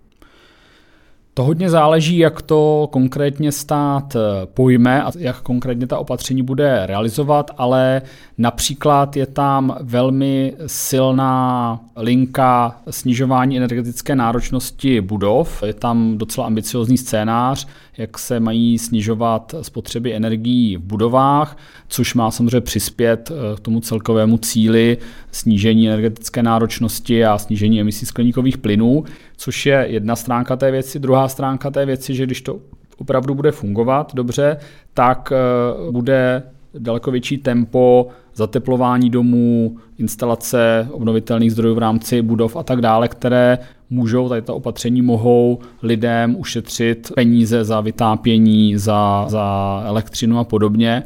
[1.39, 6.87] To hodně záleží, jak to konkrétně stát eh, pojme a jak konkrétně ta opatření bude
[6.87, 8.03] realizovat, ale
[8.39, 15.63] například je tam velmi silná linka snižování energetické náročnosti budov.
[15.67, 17.67] Je tam docela ambiciozní scénář,
[17.99, 23.81] jak se mají snižovat spotřeby energií v budovách, což má samozřejmě přispět eh, k tomu
[23.81, 24.99] celkovému cíli
[25.33, 29.05] snížení energetické náročnosti a snížení emisí skleníkových plynů,
[29.37, 30.99] což je jedna stránka té věci.
[30.99, 32.59] Druhá stránka té věci, že když to
[32.99, 34.57] opravdu bude fungovat dobře,
[34.95, 36.43] tak eh, bude
[36.79, 43.59] daleko větší tempo zateplování domů, instalace obnovitelných zdrojů v rámci budov a tak dále, které
[43.91, 51.03] můžou, tady ta opatření mohou lidem ušetřit peníze za vytápění, za, za elektřinu a podobně.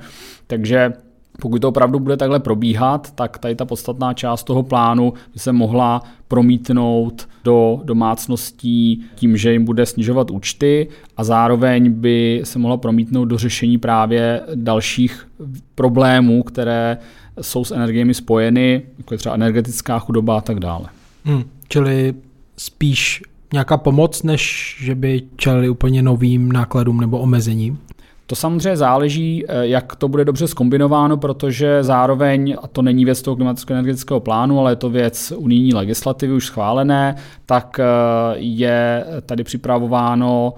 [0.47, 0.93] Takže
[1.41, 5.53] pokud to opravdu bude takhle probíhat, tak tady ta podstatná část toho plánu by se
[5.53, 12.77] mohla promítnout do domácností tím, že jim bude snižovat účty a zároveň by se mohla
[12.77, 15.29] promítnout do řešení právě dalších
[15.75, 16.99] problémů, které
[17.41, 20.85] jsou s energiemi spojeny, jako je třeba energetická chudoba a tak dále.
[21.25, 22.15] Hmm, čili
[22.57, 23.23] spíš
[23.53, 27.79] nějaká pomoc, než že by čelili úplně novým nákladům nebo omezením?
[28.31, 33.23] To samozřejmě záleží, eh, jak to bude dobře skombinováno, protože zároveň, a to není věc
[33.23, 37.17] toho klimatického energetického plánu, ale je to věc unijní legislativy už schválené,
[37.47, 37.85] tak eh,
[38.35, 40.55] je tady připravováno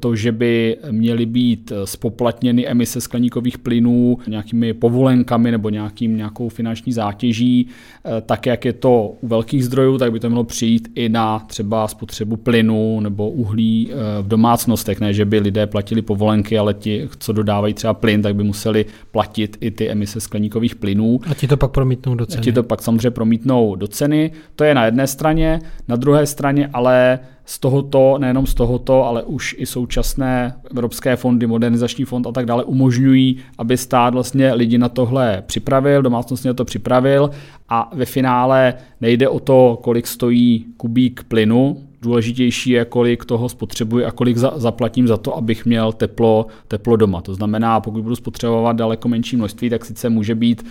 [0.00, 6.92] to, že by měly být spoplatněny emise skleníkových plynů nějakými povolenkami nebo nějakým, nějakou finanční
[6.92, 11.08] zátěží, eh, tak jak je to u velkých zdrojů, tak by to mělo přijít i
[11.08, 16.58] na třeba spotřebu plynu nebo uhlí eh, v domácnostech, ne, že by lidé platili povolenky,
[16.58, 21.20] ale ti, co dodávají třeba plyn, tak by museli platit i ty emise skleníkových plynů.
[21.30, 22.40] A ti to pak promítnou do ceny.
[22.40, 24.30] A ti to pak samozřejmě promítnou do ceny.
[24.56, 29.22] To je na jedné straně, na druhé straně ale z tohoto, nejenom z tohoto, ale
[29.22, 34.78] už i současné evropské fondy, modernizační fond a tak dále umožňují, aby stát vlastně lidi
[34.78, 37.30] na tohle připravil, domácnosti na to připravil
[37.68, 44.04] a ve finále nejde o to, kolik stojí kubík plynu, důležitější je, kolik toho spotřebuji
[44.04, 47.20] a kolik za, zaplatím za to, abych měl teplo, teplo doma.
[47.20, 50.66] To znamená, pokud budu spotřebovat daleko menší množství, tak sice může být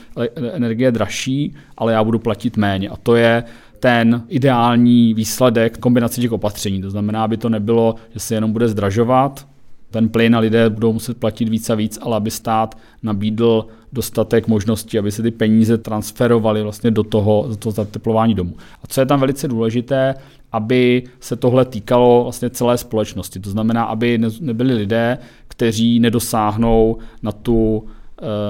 [0.54, 2.90] energie dražší, ale já budu platit méně.
[2.90, 3.44] A to je
[3.80, 6.82] ten ideální výsledek kombinace těch opatření.
[6.82, 9.48] To znamená, aby to nebylo, že se jenom bude zdražovat,
[9.92, 14.48] ten plyn a lidé budou muset platit víc a víc, ale aby stát nabídl dostatek
[14.48, 18.56] možností, aby se ty peníze transferovaly vlastně do toho, do toho zateplování domu.
[18.84, 20.16] A co je tam velice důležité,
[20.52, 23.40] aby se tohle týkalo vlastně celé společnosti.
[23.40, 27.88] To znamená, aby nebyli lidé, kteří nedosáhnou na tu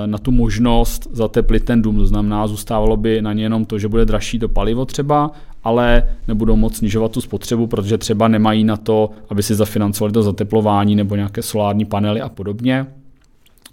[0.06, 1.98] na tu možnost zateplit ten dům.
[1.98, 5.32] To znamená, zůstávalo by na ně jenom to, že bude dražší to palivo třeba,
[5.64, 10.24] ale nebudou moc snižovat tu spotřebu, protože třeba nemají na to, aby si zafinancovali to
[10.24, 12.86] zateplování nebo nějaké solární panely a podobně.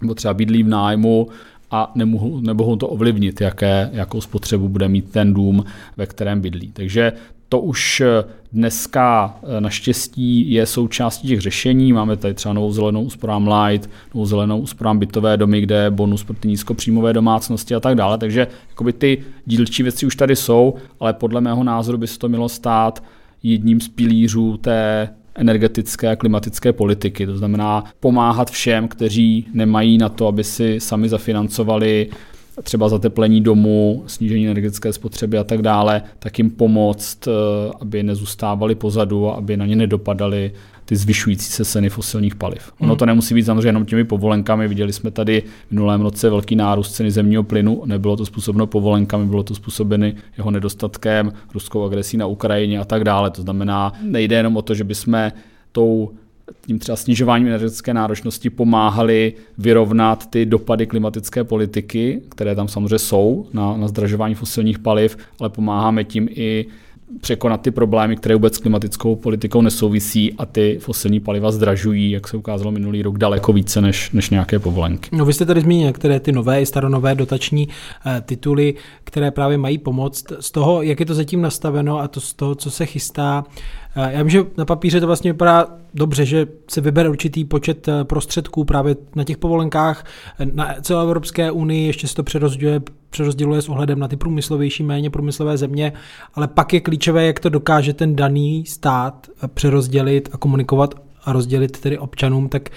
[0.01, 1.27] Nebo třeba bydlí v nájmu
[1.71, 5.63] a nemohou, nemohou to ovlivnit, jaké, jakou spotřebu bude mít ten dům,
[5.97, 6.71] ve kterém bydlí.
[6.71, 7.13] Takže
[7.53, 11.93] to už eh, dneska eh, naštěstí je součástí těch řešení.
[11.93, 16.23] Máme tady třeba novou zelenou úsporám light, novou zelenou úsporám bytové domy, kde je bonus
[16.23, 18.17] pro ty nízkopříjmové domácnosti a tak dále.
[18.17, 22.29] Takže jakoby ty dílčí věci už tady jsou, ale podle mého názoru by se to
[22.29, 23.03] mělo stát
[23.43, 27.25] jedním z pilířů té energetické a klimatické politiky.
[27.25, 32.09] To znamená pomáhat všem, kteří nemají na to, aby si sami zafinancovali
[32.61, 37.31] třeba zateplení domu, snížení energetické spotřeby a tak dále, tak jim pomoct, eh,
[37.79, 40.51] aby nezůstávali pozadu a aby na ně nedopadaly
[40.85, 42.71] ty zvyšující se ceny fosilních paliv.
[42.79, 42.97] Ono hmm.
[42.97, 44.67] to nemusí být samozřejmě jenom těmi povolenkami.
[44.67, 47.81] Viděli jsme tady v minulém roce velký nárůst ceny zemního plynu.
[47.85, 53.03] Nebylo to způsobeno povolenkami, bylo to způsobeno jeho nedostatkem, ruskou agresí na Ukrajině a tak
[53.03, 53.31] dále.
[53.31, 55.31] To znamená, nejde jenom o to, že bychom
[55.71, 56.11] tou
[56.65, 63.47] tím třeba snižováním energetické náročnosti pomáhali vyrovnat ty dopady klimatické politiky, které tam samozřejmě jsou
[63.53, 66.65] na, na zdražování fosilních paliv, ale pomáháme tím i
[67.21, 72.27] překonat ty problémy, které vůbec s klimatickou politikou nesouvisí a ty fosilní paliva zdražují, jak
[72.27, 75.09] se ukázalo minulý rok, daleko více než, než nějaké povolenky.
[75.11, 77.67] No vy jste tady zmínil některé ty nové i staronové dotační
[78.05, 80.25] eh, tituly, které právě mají pomoct.
[80.39, 83.82] Z toho, jak je to zatím nastaveno a to z toho, co se chystá, Eh,
[83.95, 88.03] já vím, že na papíře to vlastně vypadá dobře, že se vybere určitý počet eh,
[88.03, 90.05] prostředků právě na těch povolenkách.
[90.39, 95.09] Eh, na celoevropské unii ještě se to přerozděluje, přerozděluje s ohledem na ty průmyslovější, méně
[95.09, 95.93] průmyslové země,
[96.33, 101.79] ale pak je klíčové, jak to dokáže ten daný stát přerozdělit a komunikovat a rozdělit
[101.79, 102.69] tedy občanům, tak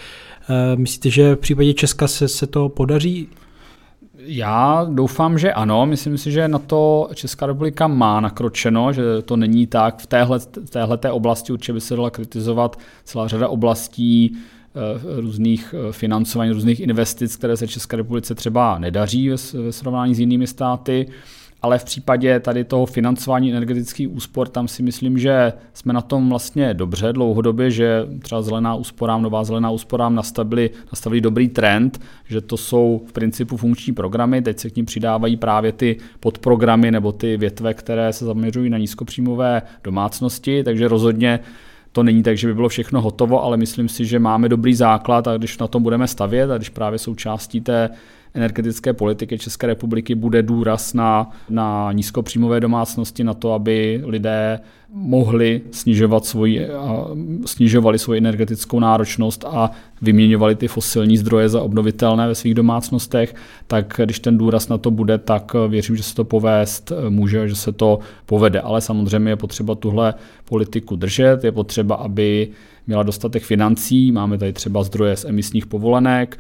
[0.76, 3.29] myslíte, že v případě Česka se, se to podaří?
[4.18, 5.87] Já doufám, že ano.
[5.87, 9.98] Myslím si, že na to Česká republika má nakročeno, že to není tak.
[9.98, 10.38] V téhle,
[10.98, 16.81] té oblasti určitě by se dala kritizovat celá řada oblastí eh, různých eh, financování, různých
[16.81, 21.07] investic, které se České republice třeba nedaří ve srovnání s jinými státy
[21.66, 26.29] ale v případě tady toho financování energetických úspor, tam si myslím, že jsme na tom
[26.29, 32.40] vlastně dobře dlouhodobě, že třeba zelená úsporám, nová zelená úsporám nastavili, nastavili dobrý trend, že
[32.40, 37.12] to jsou v principu funkční programy, teď se k ním přidávají právě ty podprogramy nebo
[37.12, 41.40] ty větve, které se zaměřují na nízkopříjmové domácnosti, takže rozhodně
[41.92, 45.29] to není tak, že by bylo všechno hotovo, ale myslím si, že máme dobrý základ
[45.29, 47.90] a když na tom budeme stavět a když právě součástí té
[48.37, 54.61] energetické politiky České republiky bude důraz na, na nízkopříjmové domácnosti, na to, aby lidé
[54.92, 56.68] mohli snižovat svoji,
[57.46, 59.70] snižovali svoji energetickou náročnost a
[60.03, 63.35] vyměňovali ty fosilní zdroje za obnovitelné ve svých domácnostech,
[63.66, 67.57] tak když ten důraz na to bude, tak věřím, že se to povést může, že
[67.57, 68.61] se to povede.
[68.61, 72.49] Ale samozřejmě je potřeba tuhle politiku držet, je potřeba, aby
[72.87, 76.38] měla dostatek financí, máme tady třeba zdroje z emisních povolenek,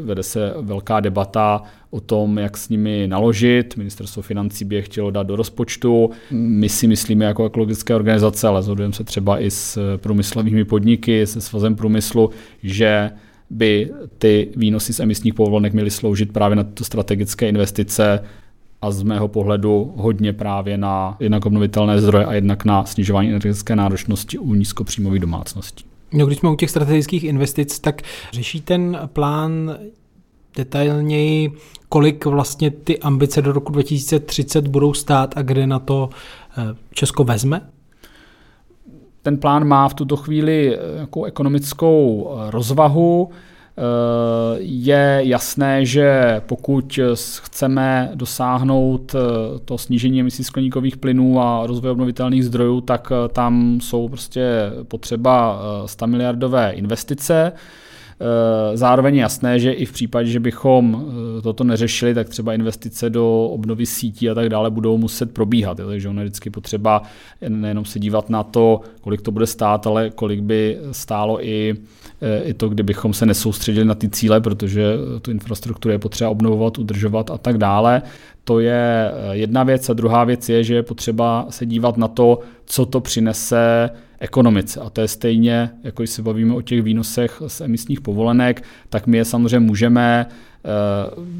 [0.00, 3.76] Vede se velká debata o tom, jak s nimi naložit.
[3.76, 6.10] Ministerstvo financí by je chtělo dát do rozpočtu.
[6.30, 11.40] My si myslíme jako ekologické organizace, ale zhodujeme se třeba i s průmyslovými podniky, se
[11.40, 12.30] svazem průmyslu,
[12.62, 13.10] že
[13.50, 18.20] by ty výnosy z emisních povolenek měly sloužit právě na to strategické investice
[18.82, 23.76] a z mého pohledu hodně právě na jednak obnovitelné zdroje a jednak na snižování energetické
[23.76, 25.91] náročnosti u nízkopříjmových domácností.
[26.12, 29.76] No, když jsme u těch strategických investic, tak řeší ten plán
[30.56, 31.52] detailněji,
[31.88, 36.10] kolik vlastně ty ambice do roku 2030 budou stát a kde na to
[36.58, 37.68] eh, Česko vezme?
[39.22, 43.30] Ten plán má v tuto chvíli eh, jako ekonomickou eh, rozvahu.
[43.76, 46.98] Eh, je jasné, že pokud
[47.42, 49.18] chceme dosáhnout eh,
[49.64, 55.62] to snížení emisí skleníkových plynů a rozvoj obnovitelných zdrojů, tak eh, tam jsou prostě potřeba
[55.86, 57.52] 100 miliardové investice.
[58.74, 63.44] Zároveň je jasné, že i v případě, že bychom toto neřešili, tak třeba investice do
[63.44, 65.76] obnovy sítí a tak dále budou muset probíhat.
[65.76, 67.02] Takže ono je vždycky potřeba
[67.48, 71.76] nejenom se dívat na to, kolik to bude stát, ale kolik by stálo i
[72.44, 77.30] i to, kdybychom se nesoustředili na ty cíle, protože tu infrastrukturu je potřeba obnovovat, udržovat
[77.30, 78.02] a tak dále.
[78.44, 79.90] To je eh, jedna věc.
[79.90, 84.80] A druhá věc je, že je potřeba se dívat na to, co to přinese ekonomice.
[84.80, 89.06] A to je stejně, jako když se bavíme o těch výnosech z emisních povolenek, tak
[89.06, 90.68] my je samozřejmě můžeme eh,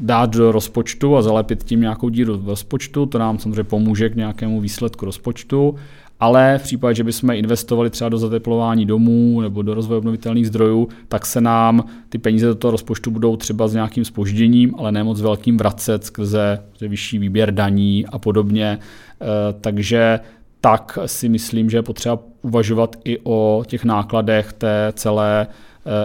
[0.01, 3.05] dát do rozpočtu a zalepit tím nějakou díru v rozpočtu.
[3.05, 5.75] To nám samozřejmě pomůže k nějakému výsledku rozpočtu
[6.23, 10.89] ale v případě, že bychom investovali třeba do zateplování domů nebo do rozvoje obnovitelných zdrojů,
[11.07, 15.03] tak se nám ty peníze do toho rozpočtu budou třeba s nějakým spožděním, ale ne
[15.03, 18.79] moc velkým vracet skrze vyšší výběr daní a podobně.
[18.79, 19.25] Eh,
[19.61, 20.19] takže
[20.61, 25.47] tak si myslím, že je potřeba uvažovat i o těch nákladech té celé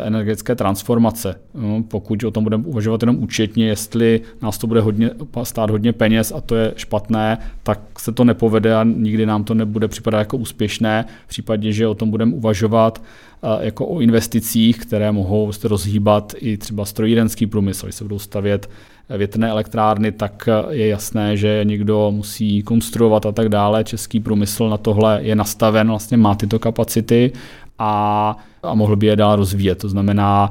[0.05, 1.35] energetické transformace.
[1.55, 5.11] No, pokud o tom budeme uvažovat jenom účetně, jestli nás to bude hodně,
[5.43, 9.55] stát hodně peněz a to je špatné, tak se to nepovede a nikdy nám to
[9.55, 11.05] nebude připadat jako úspěšné.
[11.27, 13.03] V případě, že o tom budeme uvažovat
[13.43, 18.71] eh, jako o investicích, které mohou rozhýbat i třeba strojírenský průmysl, když se budou stavět
[19.09, 23.85] eh, větrné elektrárny, tak je jasné, že někdo musí konstruovat a tak dále.
[23.85, 27.33] Český průmysl na tohle je nastaven, vlastně má tyto kapacity
[27.79, 29.79] a, a mohl by je dál rozvíjet.
[29.79, 30.51] To znamená,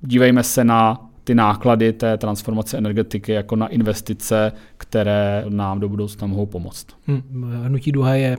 [0.00, 6.26] dívejme se na ty náklady té transformace energetiky jako na investice, které nám do budoucna
[6.26, 6.86] mohou pomoct.
[7.06, 7.22] Hmm.
[7.64, 8.38] Hnutí Duha je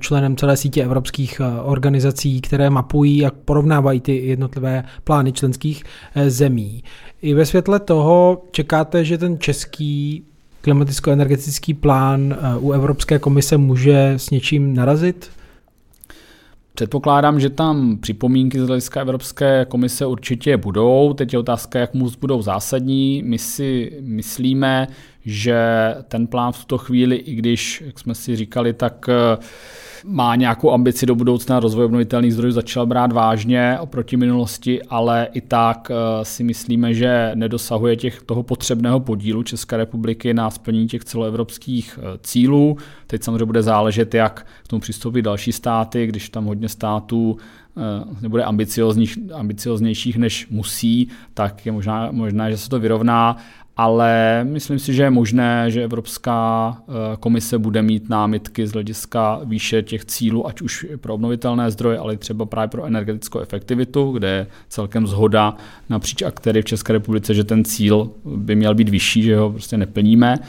[0.00, 6.30] členem celé sítě evropských eh, organizací, které mapují a porovnávají ty jednotlivé plány členských eh,
[6.30, 6.84] zemí.
[7.22, 10.24] I ve světle toho čekáte, že ten český
[10.60, 15.30] klimaticko-energetický plán eh, u Evropské komise může s něčím narazit?
[16.74, 21.12] Předpokládám, že tam připomínky z hlediska Evropské komise určitě budou.
[21.12, 23.22] Teď je otázka, jak mu budou zásadní.
[23.22, 24.88] My si myslíme,
[25.24, 25.58] že
[26.08, 29.06] ten plán v tuto chvíli, i když, jak jsme si říkali, tak
[30.04, 35.40] má nějakou ambici do budoucna rozvoj obnovitelných zdrojů začal brát vážně oproti minulosti, ale i
[35.40, 41.04] tak eh, si myslíme, že nedosahuje těch toho potřebného podílu České republiky na splnění těch
[41.04, 42.76] celoevropských eh, cílů.
[43.06, 47.36] Teď samozřejmě bude záležet, jak k tomu přistoupí další státy, když tam hodně států
[47.76, 47.80] eh,
[48.20, 48.44] nebude
[49.32, 53.36] ambicioznějších než musí, tak je možná, možná, že se to vyrovná
[53.76, 59.40] ale myslím si, že je možné, že Evropská eh, komise bude mít námitky z hlediska
[59.44, 64.28] výše těch cílů, ať už pro obnovitelné zdroje, ale třeba právě pro energetickou efektivitu, kde
[64.28, 65.56] je celkem zhoda
[65.88, 69.76] napříč aktéry v České republice, že ten cíl by měl být vyšší, že ho prostě
[69.76, 70.38] neplníme.
[70.38, 70.44] Eh,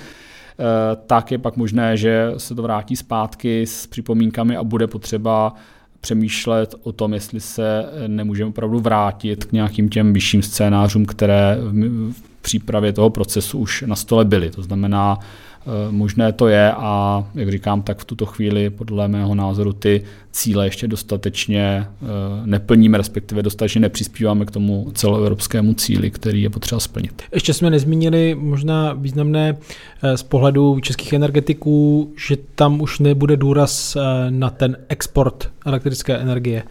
[1.08, 5.54] tak je pak možné, že se to vrátí zpátky s připomínkami a bude potřeba
[6.02, 12.33] přemýšlet o tom, jestli se nemůžeme opravdu vrátit k nějakým těm vyšším scénářům, které v
[12.44, 14.50] přípravě toho procesu už na stole byly.
[14.50, 19.36] To znamená, eh, možné to je a jak říkám, tak v tuto chvíli podle mého
[19.36, 22.06] názoru ty cíle ještě dostatečně eh,
[22.46, 27.22] neplníme, respektive dostatečně nepřispíváme k tomu celoevropskému cíli, který je potřeba splnit.
[27.34, 29.58] Ještě jsme nezmínili možná významné
[30.04, 33.98] eh, z pohledu českých energetiků, že tam už nebude důraz
[34.30, 36.64] na ten export elektrické energie,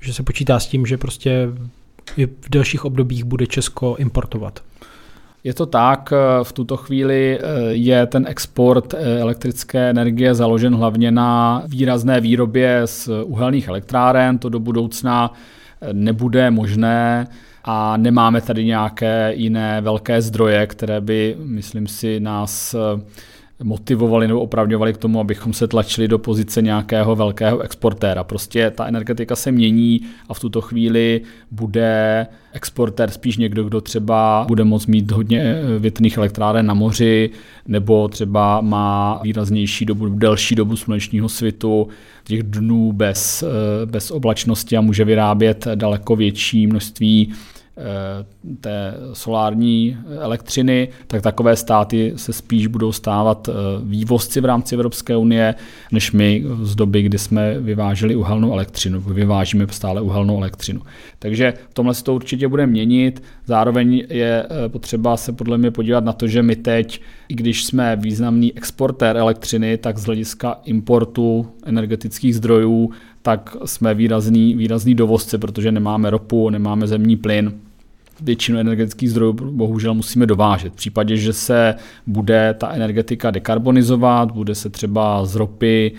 [0.00, 1.48] že se počítá s tím, že prostě
[2.16, 4.60] v dalších obdobích bude Česko importovat.
[5.44, 7.42] Je to tak, v tuto chvíli eh,
[7.72, 14.48] je ten export eh, elektrické energie založen hlavně na výrazné výrobě z uhelných elektráren, to
[14.48, 15.32] do budoucna
[15.80, 17.26] eh, nebude možné
[17.64, 22.76] a nemáme tady nějaké jiné velké zdroje, které by, myslím si, nás
[23.62, 28.24] motivovali nebo opravňovali k tomu, abychom se tlačili do pozice nějakého velkého exportéra.
[28.24, 34.44] Prostě ta energetika se mění a v tuto chvíli bude exportér spíš někdo, kdo třeba
[34.48, 37.30] bude moct mít hodně eh, větrných elektráren na moři,
[37.68, 41.88] nebo třeba má výraznější dobu, delší dobu slunečního svitu,
[42.24, 47.32] těch dnů bez, eh, bez oblačnosti a může vyrábět daleko větší množství
[48.60, 53.52] té solární elektřiny, tak takové státy se spíš budou stávat eh,
[53.84, 55.54] vývozci v rámci Evropské unie,
[55.92, 59.00] než my z doby, kdy jsme vyváželi uhelnou elektřinu.
[59.00, 60.80] Vyvážíme stále uhelnou elektřinu.
[61.18, 63.22] Takže v tomhle se to určitě bude měnit.
[63.46, 67.64] Zároveň je eh, potřeba se podle mě podívat na to, že my teď, i když
[67.64, 72.90] jsme významný exportér elektřiny, tak z hlediska importu energetických zdrojů
[73.24, 77.52] tak jsme výrazný, výrazný dovozce, protože nemáme ropu, nemáme zemní plyn.
[78.20, 80.72] Většinu energetických zdrojů bohužel musíme dovážet.
[80.72, 81.74] V případě, že se
[82.06, 85.92] bude ta energetika dekarbonizovat, bude se třeba z ropy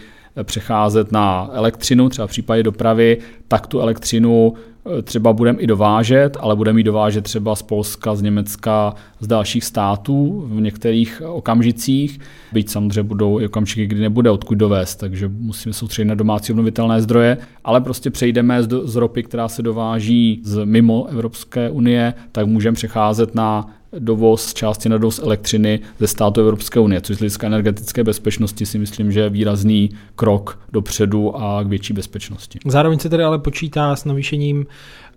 [0.43, 3.17] přecházet na elektřinu, třeba v případě dopravy,
[3.47, 4.53] tak tu elektřinu
[4.99, 9.27] e, třeba budeme i dovážet, ale budeme ji dovážet třeba z Polska, z Německa, z
[9.27, 12.19] dalších států v některých okamžicích.
[12.53, 17.01] Byť samozřejmě budou i okamžiky, kdy nebude odkud dovést, takže musíme soustředit na domácí obnovitelné
[17.01, 22.47] zdroje, ale prostě přejdeme z, z ropy, která se dováží z mimo Evropské unie, tak
[22.47, 27.47] můžeme přecházet na dovoz části na dovoz elektřiny ze státu Evropské unie, což z hlediska
[27.47, 32.59] energetické bezpečnosti si myslím, že je výrazný krok dopředu a k větší bezpečnosti.
[32.65, 34.65] Zároveň se tedy ale počítá s navýšením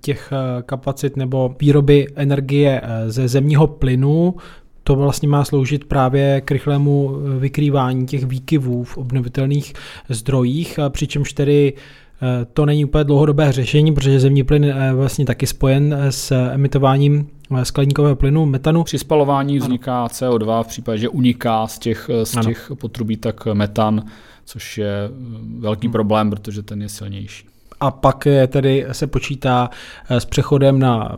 [0.01, 4.35] těch eh, kapacit nebo výroby energie eh, ze zemního plynu,
[4.85, 9.72] to vlastně má sloužit právě k rychlému eh, vykrývání těch výkyvů v obnovitelných
[10.09, 11.72] zdrojích, přičemž tedy
[12.53, 17.29] to není úplně dlouhodobé řešení, protože zemní plyn je vlastně taky spojen s emitováním
[17.62, 18.85] skleníkového plynu, metanu.
[18.85, 24.03] Při spalování vzniká CO2 v případě, že uniká z těch, z těch potrubí, tak metan,
[24.49, 25.11] což je eh,
[25.59, 25.93] velký hmm.
[25.93, 27.47] problém, protože ten je silnější.
[27.81, 29.71] A pak je tedy se počítá
[30.09, 31.16] eh, s přechodem na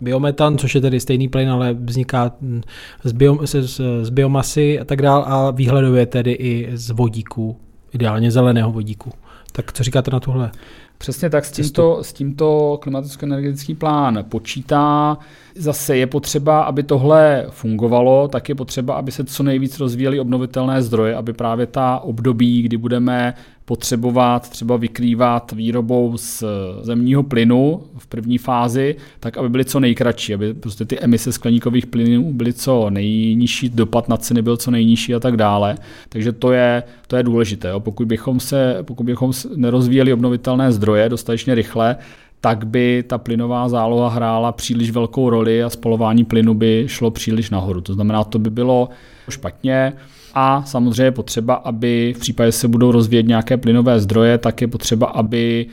[0.00, 2.62] biometan, což je tedy stejný plyn, ale vzniká hm,
[3.04, 7.56] z, bio, z, z biomasy a tak dále a výhledově tedy i z vodíku,
[7.92, 9.12] ideálně zeleného vodíku.
[9.52, 10.50] Tak co říkáte na tohle?
[10.98, 15.18] Přesně tak, s tímto, s tímto klimaticko-energetický plán počítá.
[15.54, 20.82] Zase je potřeba, aby tohle fungovalo, tak je potřeba, aby se co nejvíc rozvíjely obnovitelné
[20.82, 23.34] zdroje, aby právě ta období, kdy budeme
[23.64, 26.44] potřebovat třeba vykrývat výrobou z
[26.82, 31.86] zemního plynu v první fázi, tak aby byly co nejkratší, aby prostě ty emise skleníkových
[31.86, 35.76] plynů byly co nejnižší, dopad na ceny byl co nejnižší a tak dále.
[36.08, 37.72] Takže to je, to je důležité.
[37.78, 41.96] Pokud bychom se, pokud bychom nerozvíjeli obnovitelné zdroje dostatečně rychle,
[42.40, 47.50] tak by ta plynová záloha hrála příliš velkou roli a spalování plynu by šlo příliš
[47.50, 47.80] nahoru.
[47.80, 48.88] To znamená, to by bylo
[49.30, 49.92] špatně.
[50.34, 54.60] A samozřejmě je potřeba, aby v případě, že se budou rozvíjet nějaké plynové zdroje, tak
[54.60, 55.66] je potřeba, aby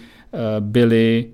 [0.60, 1.26] byly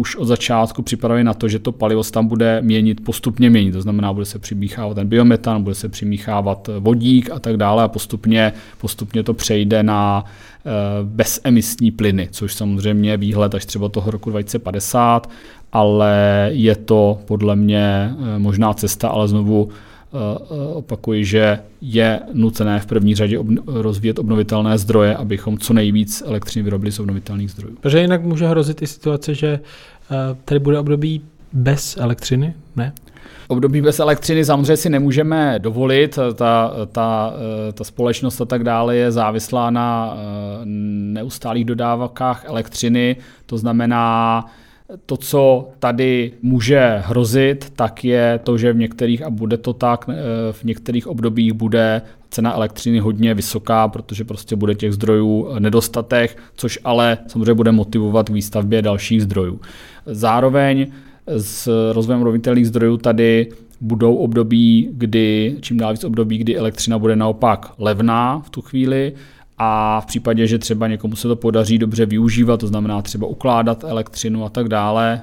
[0.00, 3.72] už od začátku připraveni na to, že to palivo se tam bude měnit, postupně měnit.
[3.72, 7.88] To znamená, bude se přimíchávat ten biometan, bude se přimíchávat vodík a tak dále a
[7.88, 10.70] postupně, postupně to přejde na eh,
[11.02, 15.30] bezemisní plyny, což samozřejmě je výhled až třeba toho roku 2050,
[15.72, 19.91] ale je to podle mě eh, možná cesta, ale znovu eh,
[20.74, 26.92] opakuji, že je nucené v první řadě rozvíjet obnovitelné zdroje, abychom co nejvíc elektřiny vyrobili
[26.92, 27.76] z obnovitelných zdrojů.
[27.80, 29.60] Protože jinak může hrozit i situace, že
[30.44, 32.92] tady bude období bez elektřiny, ne?
[33.48, 36.18] Období bez elektřiny samozřejmě si nemůžeme dovolit.
[36.34, 37.32] Ta, ta,
[37.72, 40.16] ta společnost a tak dále je závislá na
[40.64, 43.16] neustálých dodávkách elektřiny.
[43.46, 44.46] To znamená,
[45.06, 50.04] to, co tady může hrozit, tak je to, že v některých, a bude to tak,
[50.08, 50.14] eh,
[50.52, 56.78] v některých obdobích bude cena elektřiny hodně vysoká, protože prostě bude těch zdrojů nedostatek, což
[56.84, 59.60] ale samozřejmě bude motivovat k výstavbě dalších zdrojů.
[60.06, 60.86] Zároveň
[61.26, 63.48] s rozvojem obnovitelných zdrojů tady
[63.80, 69.12] budou období, kdy, čím dál víc období, kdy elektřina bude naopak levná v tu chvíli
[69.64, 73.84] a v případě, že třeba někomu se to podaří dobře využívat, to znamená třeba ukládat
[73.84, 75.22] elektřinu a tak dále,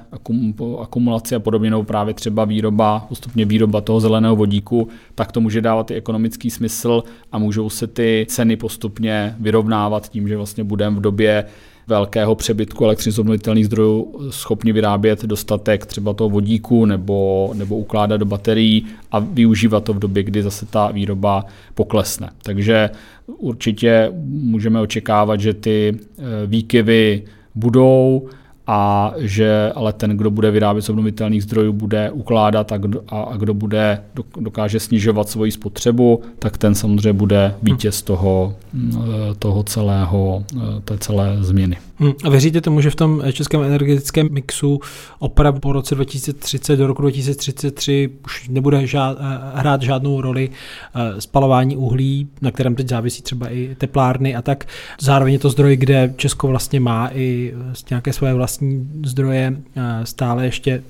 [0.82, 5.60] akumulaci a podobně, nebo právě třeba výroba, postupně výroba toho zeleného vodíku, tak to může
[5.60, 10.96] dávat i ekonomický smysl a můžou se ty ceny postupně vyrovnávat tím, že vlastně budeme
[10.96, 11.44] v době
[11.90, 18.16] velkého přebytku elektřiny z obnovitelných zdrojů schopni vyrábět dostatek třeba toho vodíku nebo, nebo ukládat
[18.16, 22.30] do baterií a využívat to v době, kdy zase ta výroba poklesne.
[22.42, 22.90] Takže
[23.26, 27.22] určitě můžeme očekávat, že ty eh, výkyvy
[27.54, 28.28] budou
[28.72, 33.22] a že ale ten, kdo bude vyrábět z obnovitelných zdrojů, bude ukládat a kdo, a,
[33.22, 34.02] a kdo bude
[34.40, 38.92] dokáže snižovat svoji spotřebu, tak ten samozřejmě bude vítěz toho, mm,
[39.38, 40.44] toho celého,
[40.84, 41.76] té celé změny.
[41.96, 42.12] Hmm.
[42.24, 44.80] A věříte tomu, že v tom českém energetickém mixu
[45.18, 49.18] opravdu po roce 2030 do roku 2033 už nebude žád,
[49.54, 54.64] hrát žádnou roli eh, spalování uhlí, na kterém teď závisí třeba i teplárny a tak.
[55.00, 57.54] Zároveň je to zdroj, kde Česko vlastně má i
[57.90, 58.59] nějaké své vlastní
[59.06, 60.82] zdroje eh, stále ještě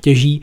[0.00, 0.42] těží,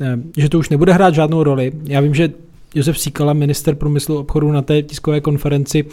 [0.00, 1.72] eh, že to už nebude hrát žádnou roli.
[1.84, 2.30] Já vím, že
[2.74, 5.84] Josef Síkala, minister průmyslu obchodu na té tiskové konferenci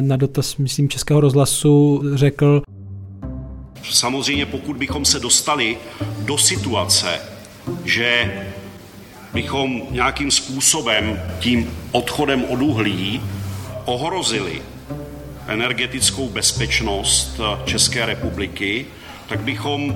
[0.00, 2.62] na dotaz, myslím, Českého rozhlasu řekl,
[3.90, 5.78] Samozřejmě pokud bychom se dostali
[6.18, 7.20] do situace,
[7.84, 8.32] že
[9.32, 13.20] bychom nějakým způsobem tím odchodem od uhlí
[13.84, 14.62] ohrozili
[15.46, 18.86] energetickou bezpečnost České republiky,
[19.30, 19.94] tak bychom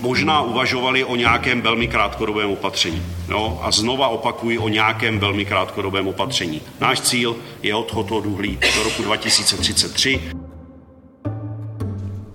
[0.00, 3.02] možná uvažovali o nějakém velmi krátkodobém opatření.
[3.28, 3.60] Jo?
[3.62, 6.60] A znova opakuji o nějakém velmi krátkodobém opatření.
[6.80, 10.20] Náš cíl je odchod od uhlí do roku 2033.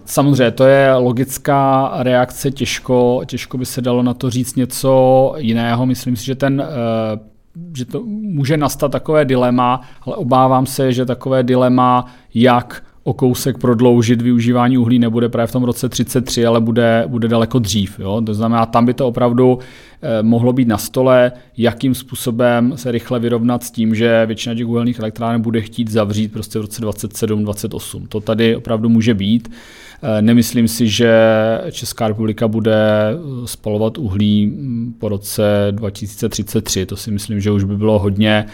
[0.06, 5.86] Samozřejmě, to je logická reakce, těžko, těžko by se dalo na to říct něco jiného.
[5.86, 7.34] Myslím si, že ten eh,
[7.78, 13.58] že to může nastat takové dilema, ale obávám se, že takové dilema, jak o kousek
[13.58, 18.00] prodloužit využívání uhlí nebude právě v tom roce 33, ale bude, bude daleko dřív.
[18.00, 18.22] Jo?
[18.26, 19.60] To znamená, tam by to opravdu
[20.02, 24.68] eh, mohlo být na stole, jakým způsobem se rychle vyrovnat s tím, že většina těch
[24.68, 28.08] uhelných elektráren bude chtít zavřít prostě v roce 27-28.
[28.10, 29.52] To tady opravdu může být.
[30.02, 31.14] Eh, nemyslím si, že
[31.72, 36.86] Česká republika bude eh, spalovat uhlí mm, po roce 2033.
[36.86, 38.46] To si myslím, že už by bylo hodně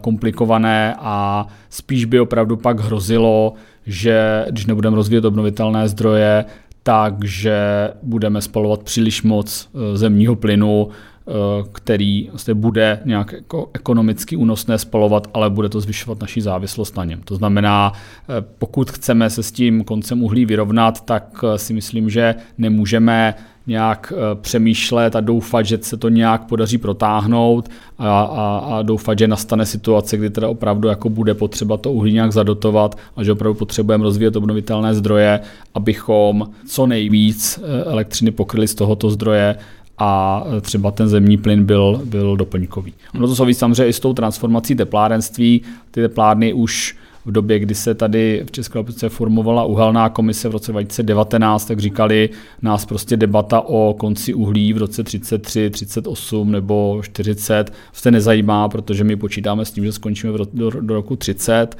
[0.00, 3.54] komplikované a spíš by opravdu pak hrozilo,
[3.86, 6.44] že když nebudeme rozvíjet obnovitelné zdroje,
[6.82, 10.88] takže budeme spalovat příliš moc zemního plynu,
[11.28, 16.96] Eh, který vlastně bude nějak jako ekonomicky únosné spalovat, ale bude to zvyšovat naši závislost
[16.96, 17.20] na něm.
[17.24, 22.10] To znamená, eh, pokud chceme se s tím koncem uhlí vyrovnat, tak eh, si myslím,
[22.10, 23.34] že nemůžeme
[23.66, 29.28] nějak přemýšlet a doufat, že se to nějak podaří protáhnout a, a, a doufat, že
[29.28, 33.54] nastane situace, kdy teda opravdu jako bude potřeba to uhlí nějak zadotovat a že opravdu
[33.54, 35.40] potřebujeme rozvíjet obnovitelné zdroje,
[35.74, 39.56] abychom co nejvíc elektřiny pokryli z tohoto zdroje
[39.98, 42.92] a třeba ten zemní plyn byl, byl doplňkový.
[43.14, 45.62] Ono to souvisí samozřejmě i s tou transformací teplárenství.
[45.90, 46.96] Ty teplárny už
[47.26, 51.78] v době, kdy se tady v České republice formovala uhelná komise v roce 2019, tak
[51.78, 52.30] říkali
[52.62, 59.04] nás prostě debata o konci uhlí v roce 33, 38 nebo 40 se nezajímá, protože
[59.04, 61.76] my počítáme s tím, že skončíme do, do roku 30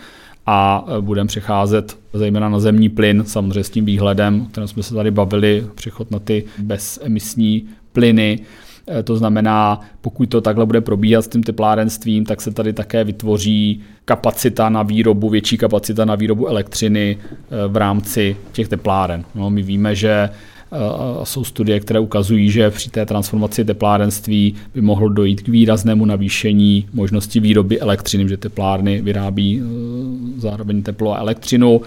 [0.47, 4.95] a budeme přecházet zejména na zemní plyn, samozřejmě s tím výhledem, o kterém jsme se
[4.95, 8.39] tady bavili, přechod na ty bezemisní plyny.
[8.89, 13.05] Eh, to znamená, pokud to takhle bude probíhat s tím teplárenstvím, tak se tady také
[13.05, 19.25] vytvoří kapacita na výrobu, větší kapacita na výrobu elektřiny eh, v rámci těch tepláren.
[19.35, 20.31] No, my víme, že
[21.25, 26.89] jsou studie, které ukazují, že při té transformaci teplárenství by mohlo dojít k výraznému navýšení
[26.93, 29.63] možnosti výroby elektřiny, že teplárny vyrábí
[30.37, 31.81] zároveň teplo a elektřinu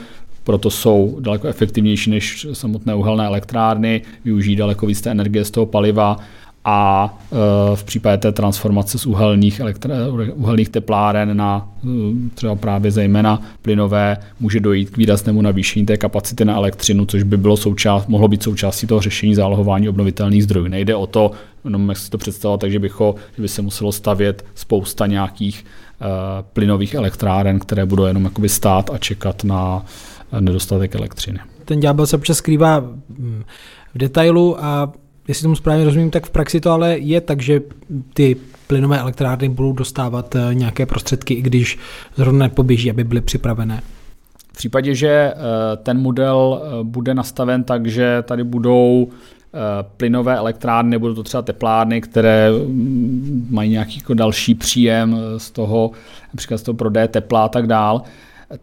[0.43, 6.17] proto jsou daleko efektivnější než samotné uhelné elektrárny, využijí daleko více energie z toho paliva
[6.65, 11.87] a e, v případě té transformace z uhelných, elektr- uhelných tepláren na e,
[12.35, 17.37] třeba právě zejména plynové může dojít k výraznému navýšení té kapacity na elektřinu, což by
[17.37, 20.67] bylo součást, mohlo být součástí toho řešení zálohování obnovitelných zdrojů.
[20.67, 21.31] Nejde o to,
[21.63, 25.65] jenom jak si to představovat, takže bych ho, že by se muselo stavět spousta nějakých
[26.01, 26.07] uh,
[26.53, 29.85] plynových elektráren, které budou jenom jakoby stát a čekat na
[30.39, 31.39] nedostatek elektřiny.
[31.65, 33.43] Ten ďábel se občas skrývá mm,
[33.95, 34.93] v detailu a
[35.29, 37.61] jestli tomu správně rozumím, tak v praxi to ale je tak, že
[38.13, 38.35] ty
[38.67, 41.77] plynové elektrárny budou dostávat eh, nějaké prostředky, i když
[42.15, 43.81] zrovna nepoběží, aby byly připravené.
[44.53, 45.35] V případě, že eh,
[45.83, 49.09] ten model eh, bude nastaven tak, že tady budou
[49.97, 55.91] plynové elektrárny, nebudou to třeba teplárny, které mm, mají nějaký jako další příjem z toho,
[56.33, 58.01] například z toho prodeje tepla a tak dál,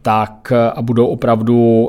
[0.02, 1.88] tak a budou opravdu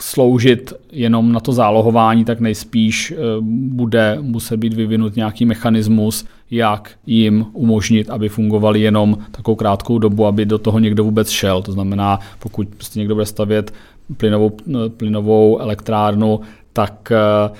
[0.00, 6.90] sloužit jenom na to zálohování, tak nejspíš eh, bude muset být vyvinut nějaký mechanismus, jak
[7.06, 11.62] jim umožnit, aby fungovali jenom takovou krátkou dobu, aby do toho někdo vůbec šel.
[11.62, 13.74] To znamená, pokud prostě někdo bude stavět
[14.16, 16.40] plynovou, eh, plynovou elektrárnu,
[16.72, 17.50] tak eh,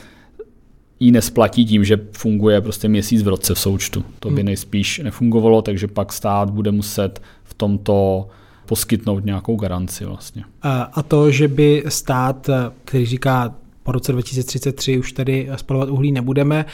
[1.01, 4.05] ji nesplatí tím, že funguje prostě měsíc v roce v součtu.
[4.21, 4.47] To by hmm.
[4.47, 8.29] nejspíš nefungovalo, takže pak stát bude muset v tomto
[8.69, 10.45] poskytnout nějakou garanci vlastně.
[10.93, 12.51] A to, že by stát,
[12.85, 16.65] který říká, po roce 2033 už tady spalovat uhlí nebudeme,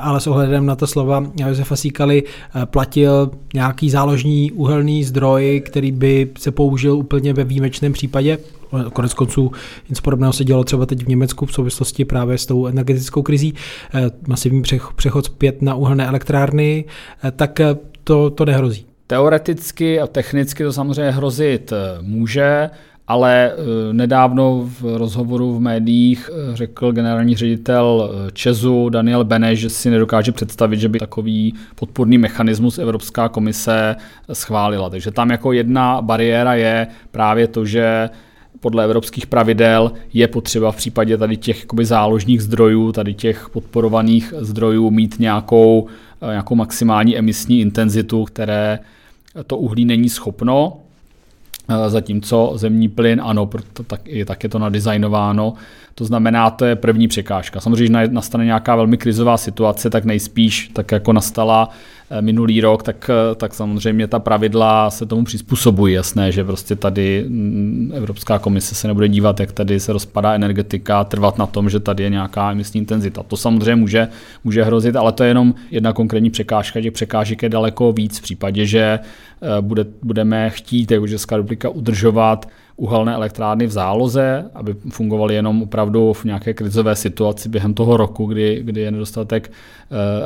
[0.00, 2.22] ale s ohledem na to slova Josefa Síkaly
[2.64, 8.38] platil nějaký záložní uhelný zdroj, který by se použil úplně ve výjimečném případě.
[8.92, 9.52] Konec konců
[9.88, 13.54] něco podobného se dělo třeba teď v Německu v souvislosti právě s tou energetickou krizí,
[14.28, 14.62] masivní
[14.96, 16.84] přechod zpět na uhelné elektrárny,
[17.36, 17.60] tak
[18.04, 18.86] to, to nehrozí.
[19.06, 22.70] Teoreticky a technicky to samozřejmě hrozit eh, může,
[23.08, 29.70] ale eh, nedávno v rozhovoru v médiích eh, řekl generální ředitel Česu Daniel Beneš, že
[29.70, 33.96] si nedokáže představit, že by takový podporný mechanismus Evropská komise
[34.32, 34.90] schválila.
[34.90, 38.10] Takže tam jako jedna bariéra je právě to, že
[38.60, 44.90] podle evropských pravidel je potřeba v případě tady těch záložních zdrojů, tady těch podporovaných zdrojů
[44.90, 45.86] mít nějakou,
[46.22, 48.78] nějakou maximální emisní intenzitu, které
[49.46, 50.76] to uhlí není schopno,
[51.68, 53.50] eh, zatímco zemní plyn, ano,
[53.86, 55.54] tak, tak je to nadizajnováno.
[55.98, 57.60] To znamená, to je první překážka.
[57.60, 61.70] Samozřejmě, když nastane nějaká velmi krizová situace, tak nejspíš, tak jako nastala
[62.10, 65.94] Eh, minulý rok, tak, eh, tak samozřejmě ta pravidla se tomu přizpůsobují.
[65.94, 71.04] Jasné, že prostě tady mm, Evropská komise se nebude dívat, jak tady se rozpadá energetika,
[71.04, 73.22] trvat na tom, že tady je nějaká emisní intenzita.
[73.22, 74.08] To samozřejmě může,
[74.44, 76.80] může hrozit, ale to je jenom jedna konkrétní překážka.
[76.80, 81.68] Těch překážek je daleko víc v případě, že eh, bude, budeme chtít jako Česká republika
[81.68, 87.96] udržovat uhelné elektrárny v záloze, aby fungovaly jenom opravdu v nějaké krizové situaci během toho
[87.96, 89.52] roku, kdy, kdy je nedostatek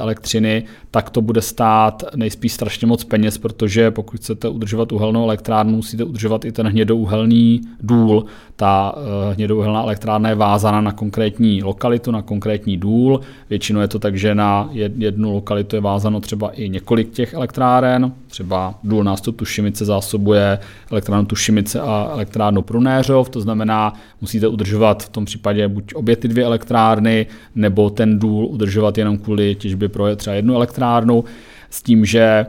[0.01, 5.77] elektřiny, tak to bude stát nejspíš strašně moc peněz, protože pokud chcete udržovat uhelnou elektrárnu,
[5.77, 8.25] musíte udržovat i ten hnědouhelný důl.
[8.57, 13.21] Ta uh, hnědouhelná elektrárna je vázána na konkrétní lokalitu, na konkrétní důl.
[13.51, 18.13] Většinou je to tak, že na jednu lokalitu je vázáno třeba i několik těch elektráren.
[18.27, 20.59] Třeba důl nástup Tušimice zásobuje
[20.91, 26.29] elektrárnu Tušimice a elektrárnu Prunéřov, to znamená, musíte udržovat v tom případě buď obě ty
[26.29, 31.25] dvě elektrárny, nebo ten důl udržovat jenom kvůli těžbě pro třeba jednu elektrárnu
[31.71, 32.47] s tím, že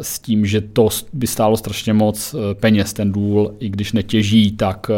[0.00, 4.52] s tím, že to by stálo strašně moc eh, peněz, ten důl, i když netěží,
[4.52, 4.94] tak eh,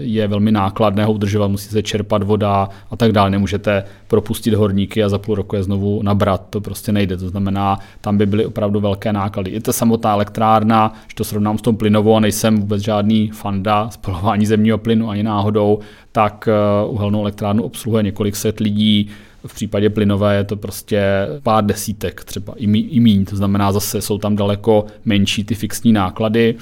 [0.00, 3.30] je velmi nákladné ho udržovat, musí se čerpat voda a tak dále.
[3.30, 7.16] Nemůžete propustit horníky a za půl roku je znovu nabrat, to prostě nejde.
[7.16, 9.50] To znamená, tam by byly opravdu velké náklady.
[9.50, 13.90] I ta samotná elektrárna, když to srovnám s tou plynovou a nejsem vůbec žádný fanda
[13.90, 15.78] spalování zemního plynu ani náhodou,
[16.12, 16.48] tak
[16.88, 19.10] uhelnou elektrárnu obsluhuje několik set lidí,
[19.46, 21.02] v případě plynové je to prostě
[21.42, 25.54] pár desítek, třeba i, mí, i míň, to znamená zase jsou tam daleko menší ty
[25.54, 26.54] fixní náklady.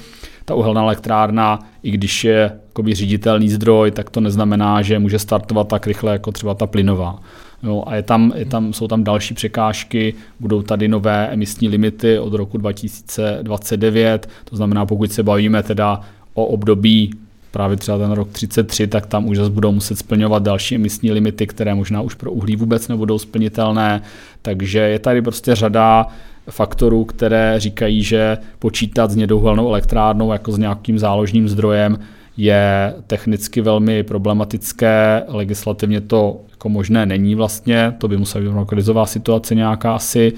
[0.45, 5.67] Ta uhelná elektrárna, i když je jakoby ředitelný zdroj, tak to neznamená, že může startovat
[5.67, 7.19] tak rychle jako třeba ta plynová.
[7.63, 12.19] Jo, a je tam, je tam, jsou tam další překážky, budou tady nové emisní limity
[12.19, 16.01] od roku 2029, to znamená, pokud se bavíme teda
[16.33, 17.13] o období
[17.53, 21.47] právě třeba ten rok 33, tak tam už zase budou muset splňovat další emisní limity,
[21.47, 24.01] které možná už pro uhlí vůbec nebudou splnitelné.
[24.41, 26.07] Takže je tady prostě řada
[26.49, 31.99] faktorů, které říkají, že počítat s nědouhelnou elektrárnou jako s nějakým záložním zdrojem
[32.37, 39.05] je technicky velmi problematické, legislativně to jako možné není vlastně, to by musela být krizová
[39.05, 40.33] situace nějaká asi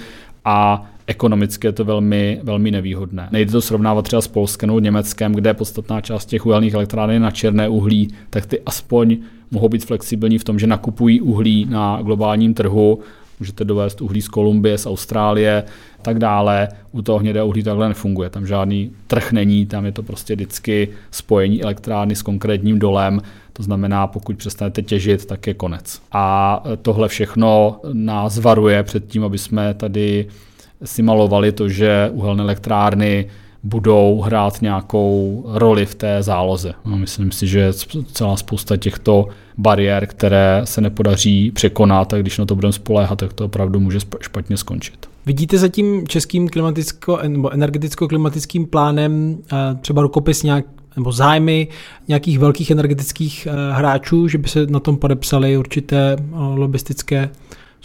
[0.45, 3.29] a ekonomicky je to velmi, velmi nevýhodné.
[3.31, 7.21] Nejde to srovnávat třeba s Polskem nebo Německem, kde je podstatná část těch uhelných elektráren
[7.21, 9.17] na černé uhlí, tak ty aspoň
[9.51, 12.99] mohou být flexibilní v tom, že nakupují uhlí na globálním trhu,
[13.39, 15.63] můžete dovést uhlí z Kolumbie, z Austrálie,
[16.01, 16.67] tak dále.
[16.91, 20.89] U toho hnědé uhlí takhle nefunguje, tam žádný trh není, tam je to prostě vždycky
[21.11, 23.21] spojení elektrárny s konkrétním dolem,
[23.53, 26.01] to znamená, pokud přestanete těžit, tak je konec.
[26.11, 30.27] A tohle všechno nás varuje před tím, aby jsme tady
[30.83, 33.27] si malovali to, že uhelné elektrárny
[33.63, 36.73] budou hrát nějakou roli v té záloze.
[36.85, 37.73] No, myslím si, že
[38.11, 43.33] celá spousta těchto bariér, které se nepodaří překonat, a když na to budeme spoléhat, tak
[43.33, 45.09] to opravdu může špatně skončit.
[45.25, 50.65] Vidíte za tím českým klimaticko, nebo energeticko-klimatickým plánem eh, třeba rukopis nějak
[50.97, 51.67] nebo zájmy
[52.07, 57.29] nějakých velkých energetických eh, hráčů, že by se na tom podepsali určité eh, lobistické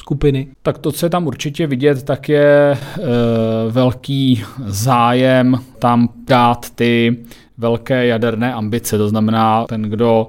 [0.00, 0.48] skupiny.
[0.62, 2.78] Tak to, co je tam určitě vidět, tak je e,
[3.70, 7.16] velký zájem tam dát ty
[7.58, 8.98] velké jaderné ambice.
[8.98, 10.28] To znamená, ten, kdo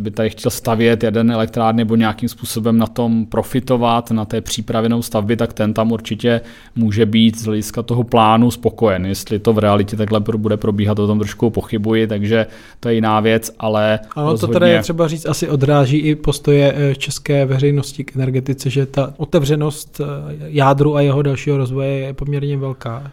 [0.00, 5.02] by tady chtěl stavět jaderné elektrárny nebo nějakým způsobem na tom profitovat, na té přípravenou
[5.02, 6.40] stavby, tak ten tam určitě
[6.76, 9.06] může být z hlediska toho plánu spokojen.
[9.06, 12.46] Jestli to v realitě takhle bude probíhat, o tom trošku pochybuji, takže
[12.80, 14.54] to je jiná věc, ale Ano, rozhodně...
[14.54, 18.86] to tady je třeba říct, asi odráží i postoje eh, české veřejnosti k energetice, že
[18.86, 23.10] ta otevřenost eh, jádru a jeho dalšího rozvoje je poměrně velká.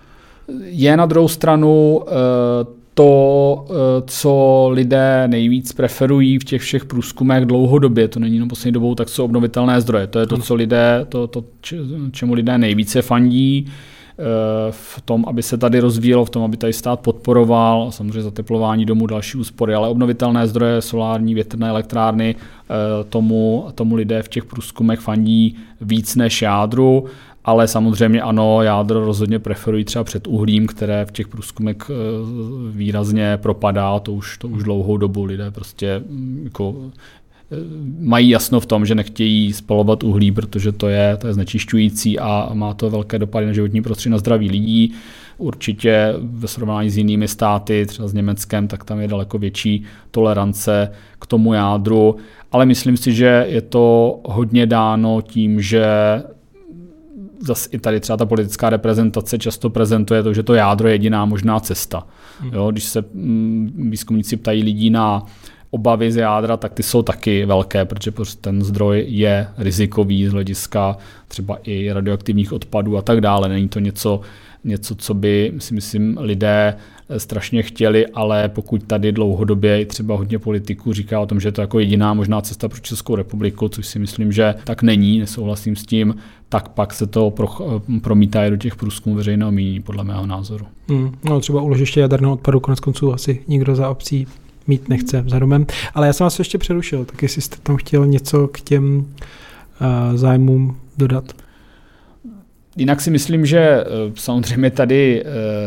[0.63, 2.01] Je na druhou stranu
[2.97, 3.73] to, eh,
[4.07, 9.09] co lidé nejvíc preferují v těch všech průzkumech dlouhodobě, to není jenom poslední dobou, tak
[9.09, 10.07] jsou obnovitelné zdroje.
[10.07, 11.43] To je to, co lidé, to, to
[12.11, 14.23] čemu lidé nejvíce fandí eh,
[14.71, 19.07] v tom, aby se tady rozvíjelo, v tom, aby tady stát podporoval, samozřejmě zateplování domů,
[19.07, 22.73] další úspory, ale obnovitelné zdroje, solární, větrné elektrárny, eh,
[23.09, 27.05] tomu, tomu lidé v těch průzkumech fandí víc než jádru
[27.47, 31.93] ale samozřejmě ano, jádro rozhodně preferují třeba před uhlím, které v těch průzkumech eh,
[32.71, 36.75] výrazně propadá, to už, to už dlouhou dobu lidé prostě mm, jako
[37.51, 37.55] eh,
[37.99, 42.49] mají jasno v tom, že nechtějí spalovat uhlí, protože to je, to je znečišťující a
[42.53, 44.93] má to velké dopady na životní prostředí, na zdraví lidí.
[45.37, 50.91] Určitě ve srovnání s jinými státy, třeba s Německem, tak tam je daleko větší tolerance
[51.19, 52.15] k tomu jádru,
[52.51, 55.85] ale myslím si, že je to hodně dáno tím, že
[57.39, 61.25] zase i tady třeba ta politická reprezentace často prezentuje to, že to jádro je jediná
[61.25, 62.07] možná cesta.
[62.39, 62.53] Hmm.
[62.53, 65.25] Jo, když se mm, výzkumníci ptají lidí na
[65.71, 68.11] obavy z jádra, tak ty jsou taky velké, protože
[68.41, 73.49] ten zdroj je rizikový z hlediska třeba i radioaktivních odpadů a tak dále.
[73.49, 74.21] Není to něco,
[74.63, 76.75] něco, co by si myslím lidé
[77.17, 81.51] strašně chtěli, ale pokud tady dlouhodobě i třeba hodně politiků říká o tom, že je
[81.51, 85.75] to jako jediná možná cesta pro Českou republiku, což si myslím, že tak není, nesouhlasím
[85.75, 86.15] s tím,
[86.49, 87.47] tak pak se to pro,
[88.01, 90.65] promítá i do těch průzkumů veřejného mínění, podle mého názoru.
[90.89, 94.27] Hmm, no třeba uložiště jaderného odpadu konec konců asi nikdo za obcí
[94.67, 95.65] mít nechce vzhledem.
[95.93, 99.05] Ale já jsem vás ještě přerušil, tak jestli jste tam chtěl něco k těm uh,
[100.15, 101.33] zájmům dodat.
[102.77, 105.25] Jinak si myslím, že eh, samozřejmě tady eh,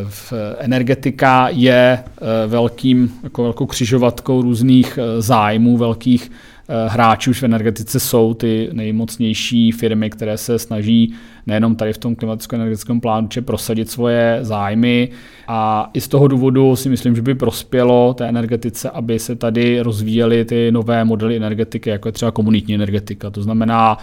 [0.09, 6.31] v energetika je eh, velkým, jako velkou křižovatkou různých zájmů, velkých
[6.89, 11.15] hráčů v energetice jsou ty nejmocnější firmy, které se snaží
[11.47, 15.09] nejenom tady v tom klimaticko-energetickém plánu či prosadit svoje zájmy
[15.49, 19.81] a i z toho důvodu si myslím, že by prospělo té energetice, aby se tady
[19.81, 23.31] rozvíjely ty nové modely energetiky, jako je třeba komunitní energetika.
[23.31, 23.99] To znamená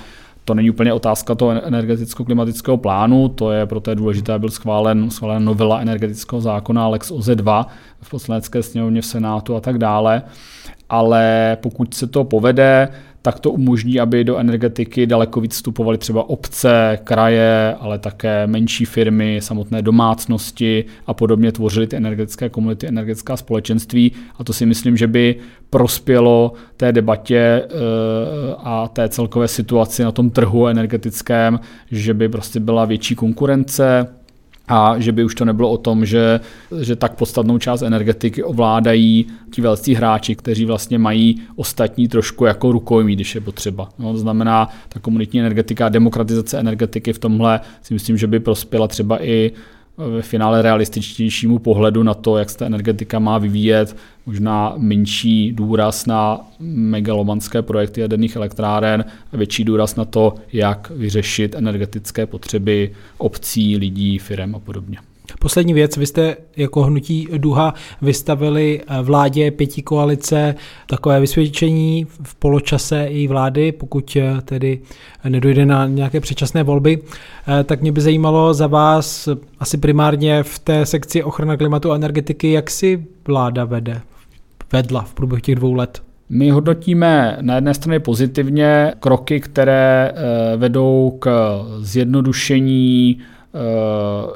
[0.47, 5.79] to není úplně otázka toho energeticko-klimatického plánu, to je proto důležité, byl schválen, schválen novela
[5.79, 7.67] energetického zákona Lex OZE 2
[8.01, 10.21] v poslanecké sněmovně v Senátu a tak dále.
[10.89, 12.87] Ale pokud se to povede,
[13.27, 18.85] tak to umožní, aby do energetiky daleko víc vstupovaly třeba obce, kraje, ale také menší
[18.85, 24.11] firmy, samotné domácnosti a podobně tvořily ty energetické komunity, energetická společenství.
[24.39, 25.35] A to si myslím, že by
[25.69, 27.69] prospělo té debatě eh,
[28.57, 31.59] a té celkové situaci na tom trhu energetickém,
[31.91, 34.07] že by prostě byla větší konkurence,
[34.67, 36.39] a že by už to nebylo o tom, že,
[36.81, 42.71] že tak podstatnou část energetiky ovládají ti velcí hráči, kteří vlastně mají ostatní trošku jako
[42.71, 43.89] rukojmí, když je potřeba.
[43.99, 48.87] No, to znamená, ta komunitní energetika, demokratizace energetiky v tomhle si myslím, že by prospěla
[48.87, 49.51] třeba i
[49.97, 53.95] ve finále realističtějšímu pohledu na to, jak se ta energetika má vyvíjet,
[54.25, 61.55] možná menší důraz na megalomanské projekty jaderných elektráren a větší důraz na to, jak vyřešit
[61.55, 64.97] energetické potřeby obcí, lidí, firm a podobně.
[65.39, 70.55] Poslední věc, vy jste jako hnutí Duha vystavili eh, vládě pětí koalice
[70.87, 74.79] takové vysvědčení v poločase její vlády, pokud eh, tedy
[75.29, 76.99] nedojde na nějaké předčasné volby,
[77.47, 81.95] eh, tak mě by zajímalo za vás asi primárně v té sekci ochrana klimatu a
[81.95, 84.01] energetiky, jak si vláda vede,
[84.71, 86.01] vedla v průběhu těch dvou let.
[86.29, 90.13] My hodnotíme na jedné straně pozitivně kroky, které
[90.57, 91.29] vedou k
[91.79, 93.36] zjednodušení Eh,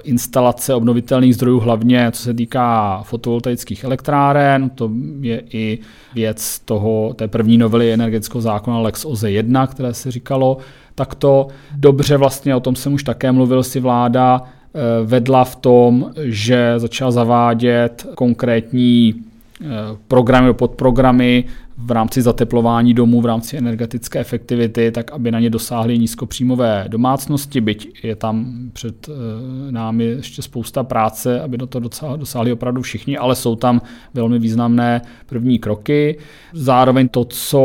[0.04, 4.70] instalace obnovitelných zdrojů, hlavně co se týká fotovoltaických elektráren.
[4.70, 4.92] To
[5.22, 5.80] je i
[6.16, 10.58] věc toho, té první novely energetického zákona Lex OZE 1, které se říkalo
[10.96, 11.48] takto.
[11.76, 16.74] Dobře vlastně, o tom jsem už také mluvil, si vláda eh, vedla v tom, že
[16.78, 19.16] začala zavádět konkrétní
[19.62, 21.46] eh, programy, podprogramy
[21.78, 27.62] v rámci zateplování domů, v rámci energetické efektivity, tak aby na ně dosáhly nízkopříjmové domácnosti,
[27.62, 33.18] byť je tam před eh, námi ještě spousta práce, aby do toho dosáhli opravdu všichni,
[33.18, 33.82] ale jsou tam
[34.14, 36.18] velmi významné první kroky.
[36.54, 37.62] Zároveň to, co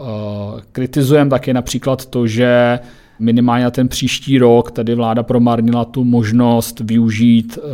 [0.00, 2.78] eh, kritizujeme, tak je například to, že
[3.20, 7.66] minimálně na ten příští rok tady vláda promarnila tu možnost využít eh,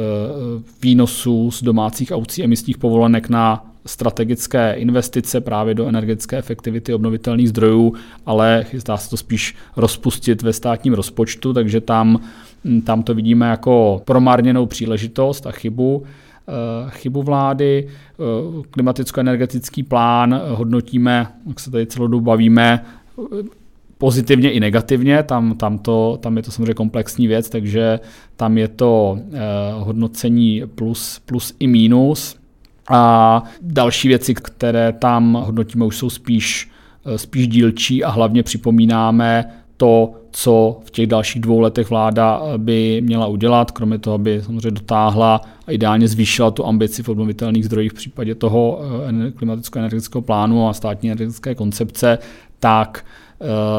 [0.83, 7.95] výnosů z domácích aucí emisních povolenek na strategické investice právě do energetické efektivity obnovitelných zdrojů,
[8.27, 12.21] ale chystá se to spíš rozpustit ve státním rozpočtu, takže tam,
[12.65, 16.05] hm, tam to vidíme jako promarněnou příležitost a chybu
[16.49, 17.89] eh, chybu vlády.
[17.89, 22.85] Eh, klimaticko-energetický plán hodnotíme, jak se tady celou dobu bavíme,
[23.99, 28.01] pozitivně i negativně, tam, tam, to, tam je to samozřejmě komplexní věc, takže
[28.37, 29.39] tam je to eh,
[29.79, 32.37] hodnocení plus, plus i mínus.
[32.91, 36.71] A další věci, které tam hodnotíme, už jsou spíš,
[37.05, 39.45] eh, spíš dílčí a hlavně připomínáme
[39.77, 44.43] to, co v těch dalších dvou letech vláda eh, by měla udělat, kromě toho, aby
[44.43, 48.81] samozřejmě dotáhla a ideálně zvýšila tu ambici v obnovitelných zdrojích v případě toho
[49.27, 52.19] eh, klimatického energetického plánu a státní energetické koncepce,
[52.61, 53.05] tak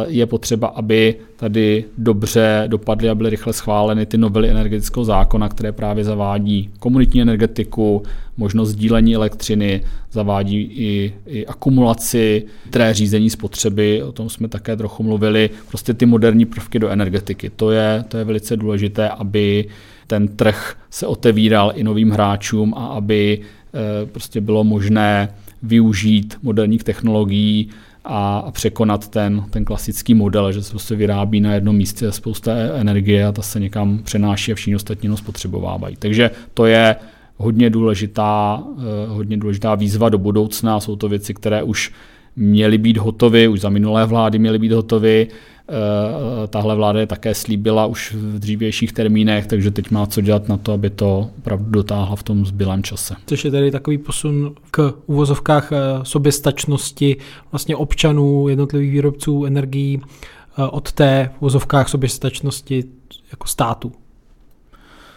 [0.07, 5.71] je potřeba, aby tady dobře dopadly a byly rychle schváleny ty novely energetického zákona, které
[5.71, 8.03] právě zavádí komunitní energetiku,
[8.37, 15.03] možnost sdílení elektřiny, zavádí i, i akumulaci, které řízení spotřeby, o tom jsme také trochu
[15.03, 17.49] mluvili, prostě ty moderní prvky do energetiky.
[17.49, 19.65] To je, to je velice důležité, aby
[20.07, 25.29] ten trh se otevíral i novým hráčům a aby eh, prostě bylo možné
[25.63, 27.69] využít moderních technologií
[28.07, 33.25] a překonat ten, ten klasický model, že se prostě vyrábí na jednom místě spousta energie
[33.25, 35.95] a ta se někam přenáší a všichni ostatní no spotřebovávají.
[35.95, 36.95] Takže to je
[37.37, 40.79] hodně důležitá, eh, hodně důležitá výzva do budoucna.
[40.79, 41.91] Jsou to věci, které už
[42.35, 45.27] měly být hotovy, už za minulé vlády měly být hotovy.
[45.69, 50.49] Eh, tahle vláda je také slíbila už v dřívějších termínech, takže teď má co dělat
[50.49, 53.15] na to, aby to opravdu dotáhla v tom zbylém čase.
[53.25, 57.17] Což je tedy takový posun k uvozovkách eh, soběstačnosti
[57.51, 62.83] vlastně občanů, jednotlivých výrobců energií eh, od té uvozovkách soběstačnosti
[63.31, 63.91] jako státu.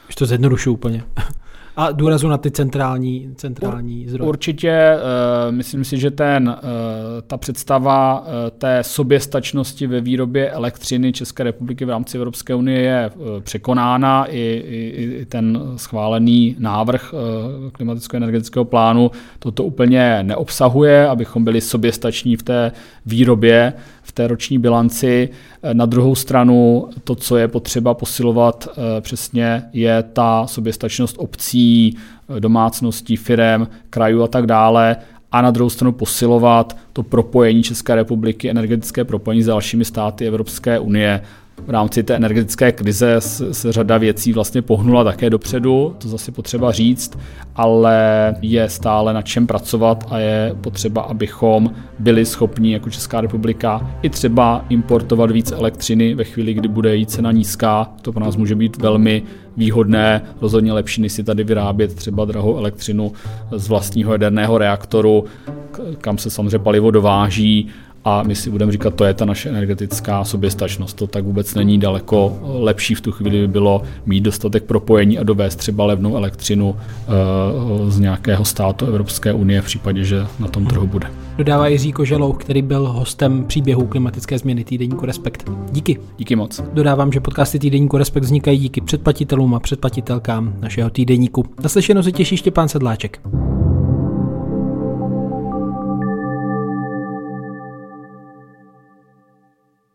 [0.08, 1.02] Už to zjednodušu úplně.
[1.76, 4.28] A důrazu na ty centrální, centrální zdroje.
[4.28, 6.54] Určitě, uh, myslím si, že ten, uh,
[7.26, 8.26] ta představa uh,
[8.58, 14.24] té soběstačnosti ve výrobě elektřiny České republiky v rámci Evropské unie je uh, překonána.
[14.24, 22.36] I, i, I ten schválený návrh uh, klimaticko-energetického plánu toto úplně neobsahuje, abychom byli soběstační
[22.36, 22.72] v té
[23.06, 25.28] výrobě v té roční bilanci.
[25.72, 28.68] Na druhou stranu to, co je potřeba posilovat
[29.00, 34.96] přesně, je ta soběstačnost obcí, eh, domácností, firem, krajů a tak dále
[35.32, 40.78] a na druhou stranu posilovat to propojení České republiky, energetické propojení s dalšími státy Evropské
[40.78, 41.22] unie
[41.66, 43.16] v rámci té energetické krize
[43.52, 47.18] se řada věcí vlastně pohnula také dopředu, to zase potřeba říct,
[47.56, 53.90] ale je stále na čem pracovat a je potřeba, abychom byli schopni jako Česká republika
[54.02, 57.92] i třeba importovat víc elektřiny ve chvíli, kdy bude její cena nízká.
[58.02, 59.22] To pro nás může být velmi
[59.56, 63.12] výhodné, rozhodně lepší, než si tady vyrábět třeba drahou elektřinu
[63.56, 65.24] z vlastního jaderného reaktoru,
[65.98, 67.68] kam se samozřejmě palivo dováží
[68.04, 70.96] a my si budeme říkat, to je ta naše energetická soběstačnost.
[70.96, 75.22] To tak vůbec není daleko lepší v tu chvíli by bylo mít dostatek propojení a
[75.22, 80.66] dovést třeba levnou elektřinu uh, z nějakého státu Evropské unie v případě, že na tom
[80.66, 81.06] trhu bude.
[81.38, 85.50] Dodává Jiří Koželou, který byl hostem příběhu klimatické změny týdeníku Respekt.
[85.72, 85.98] Díky.
[86.18, 86.62] Díky moc.
[86.72, 91.44] Dodávám, že podcasty týdeníku Respekt vznikají díky předplatitelům a předplatitelkám našeho týdeníku.
[91.62, 93.20] Naslyšenou se těší Štěpán Sedláček.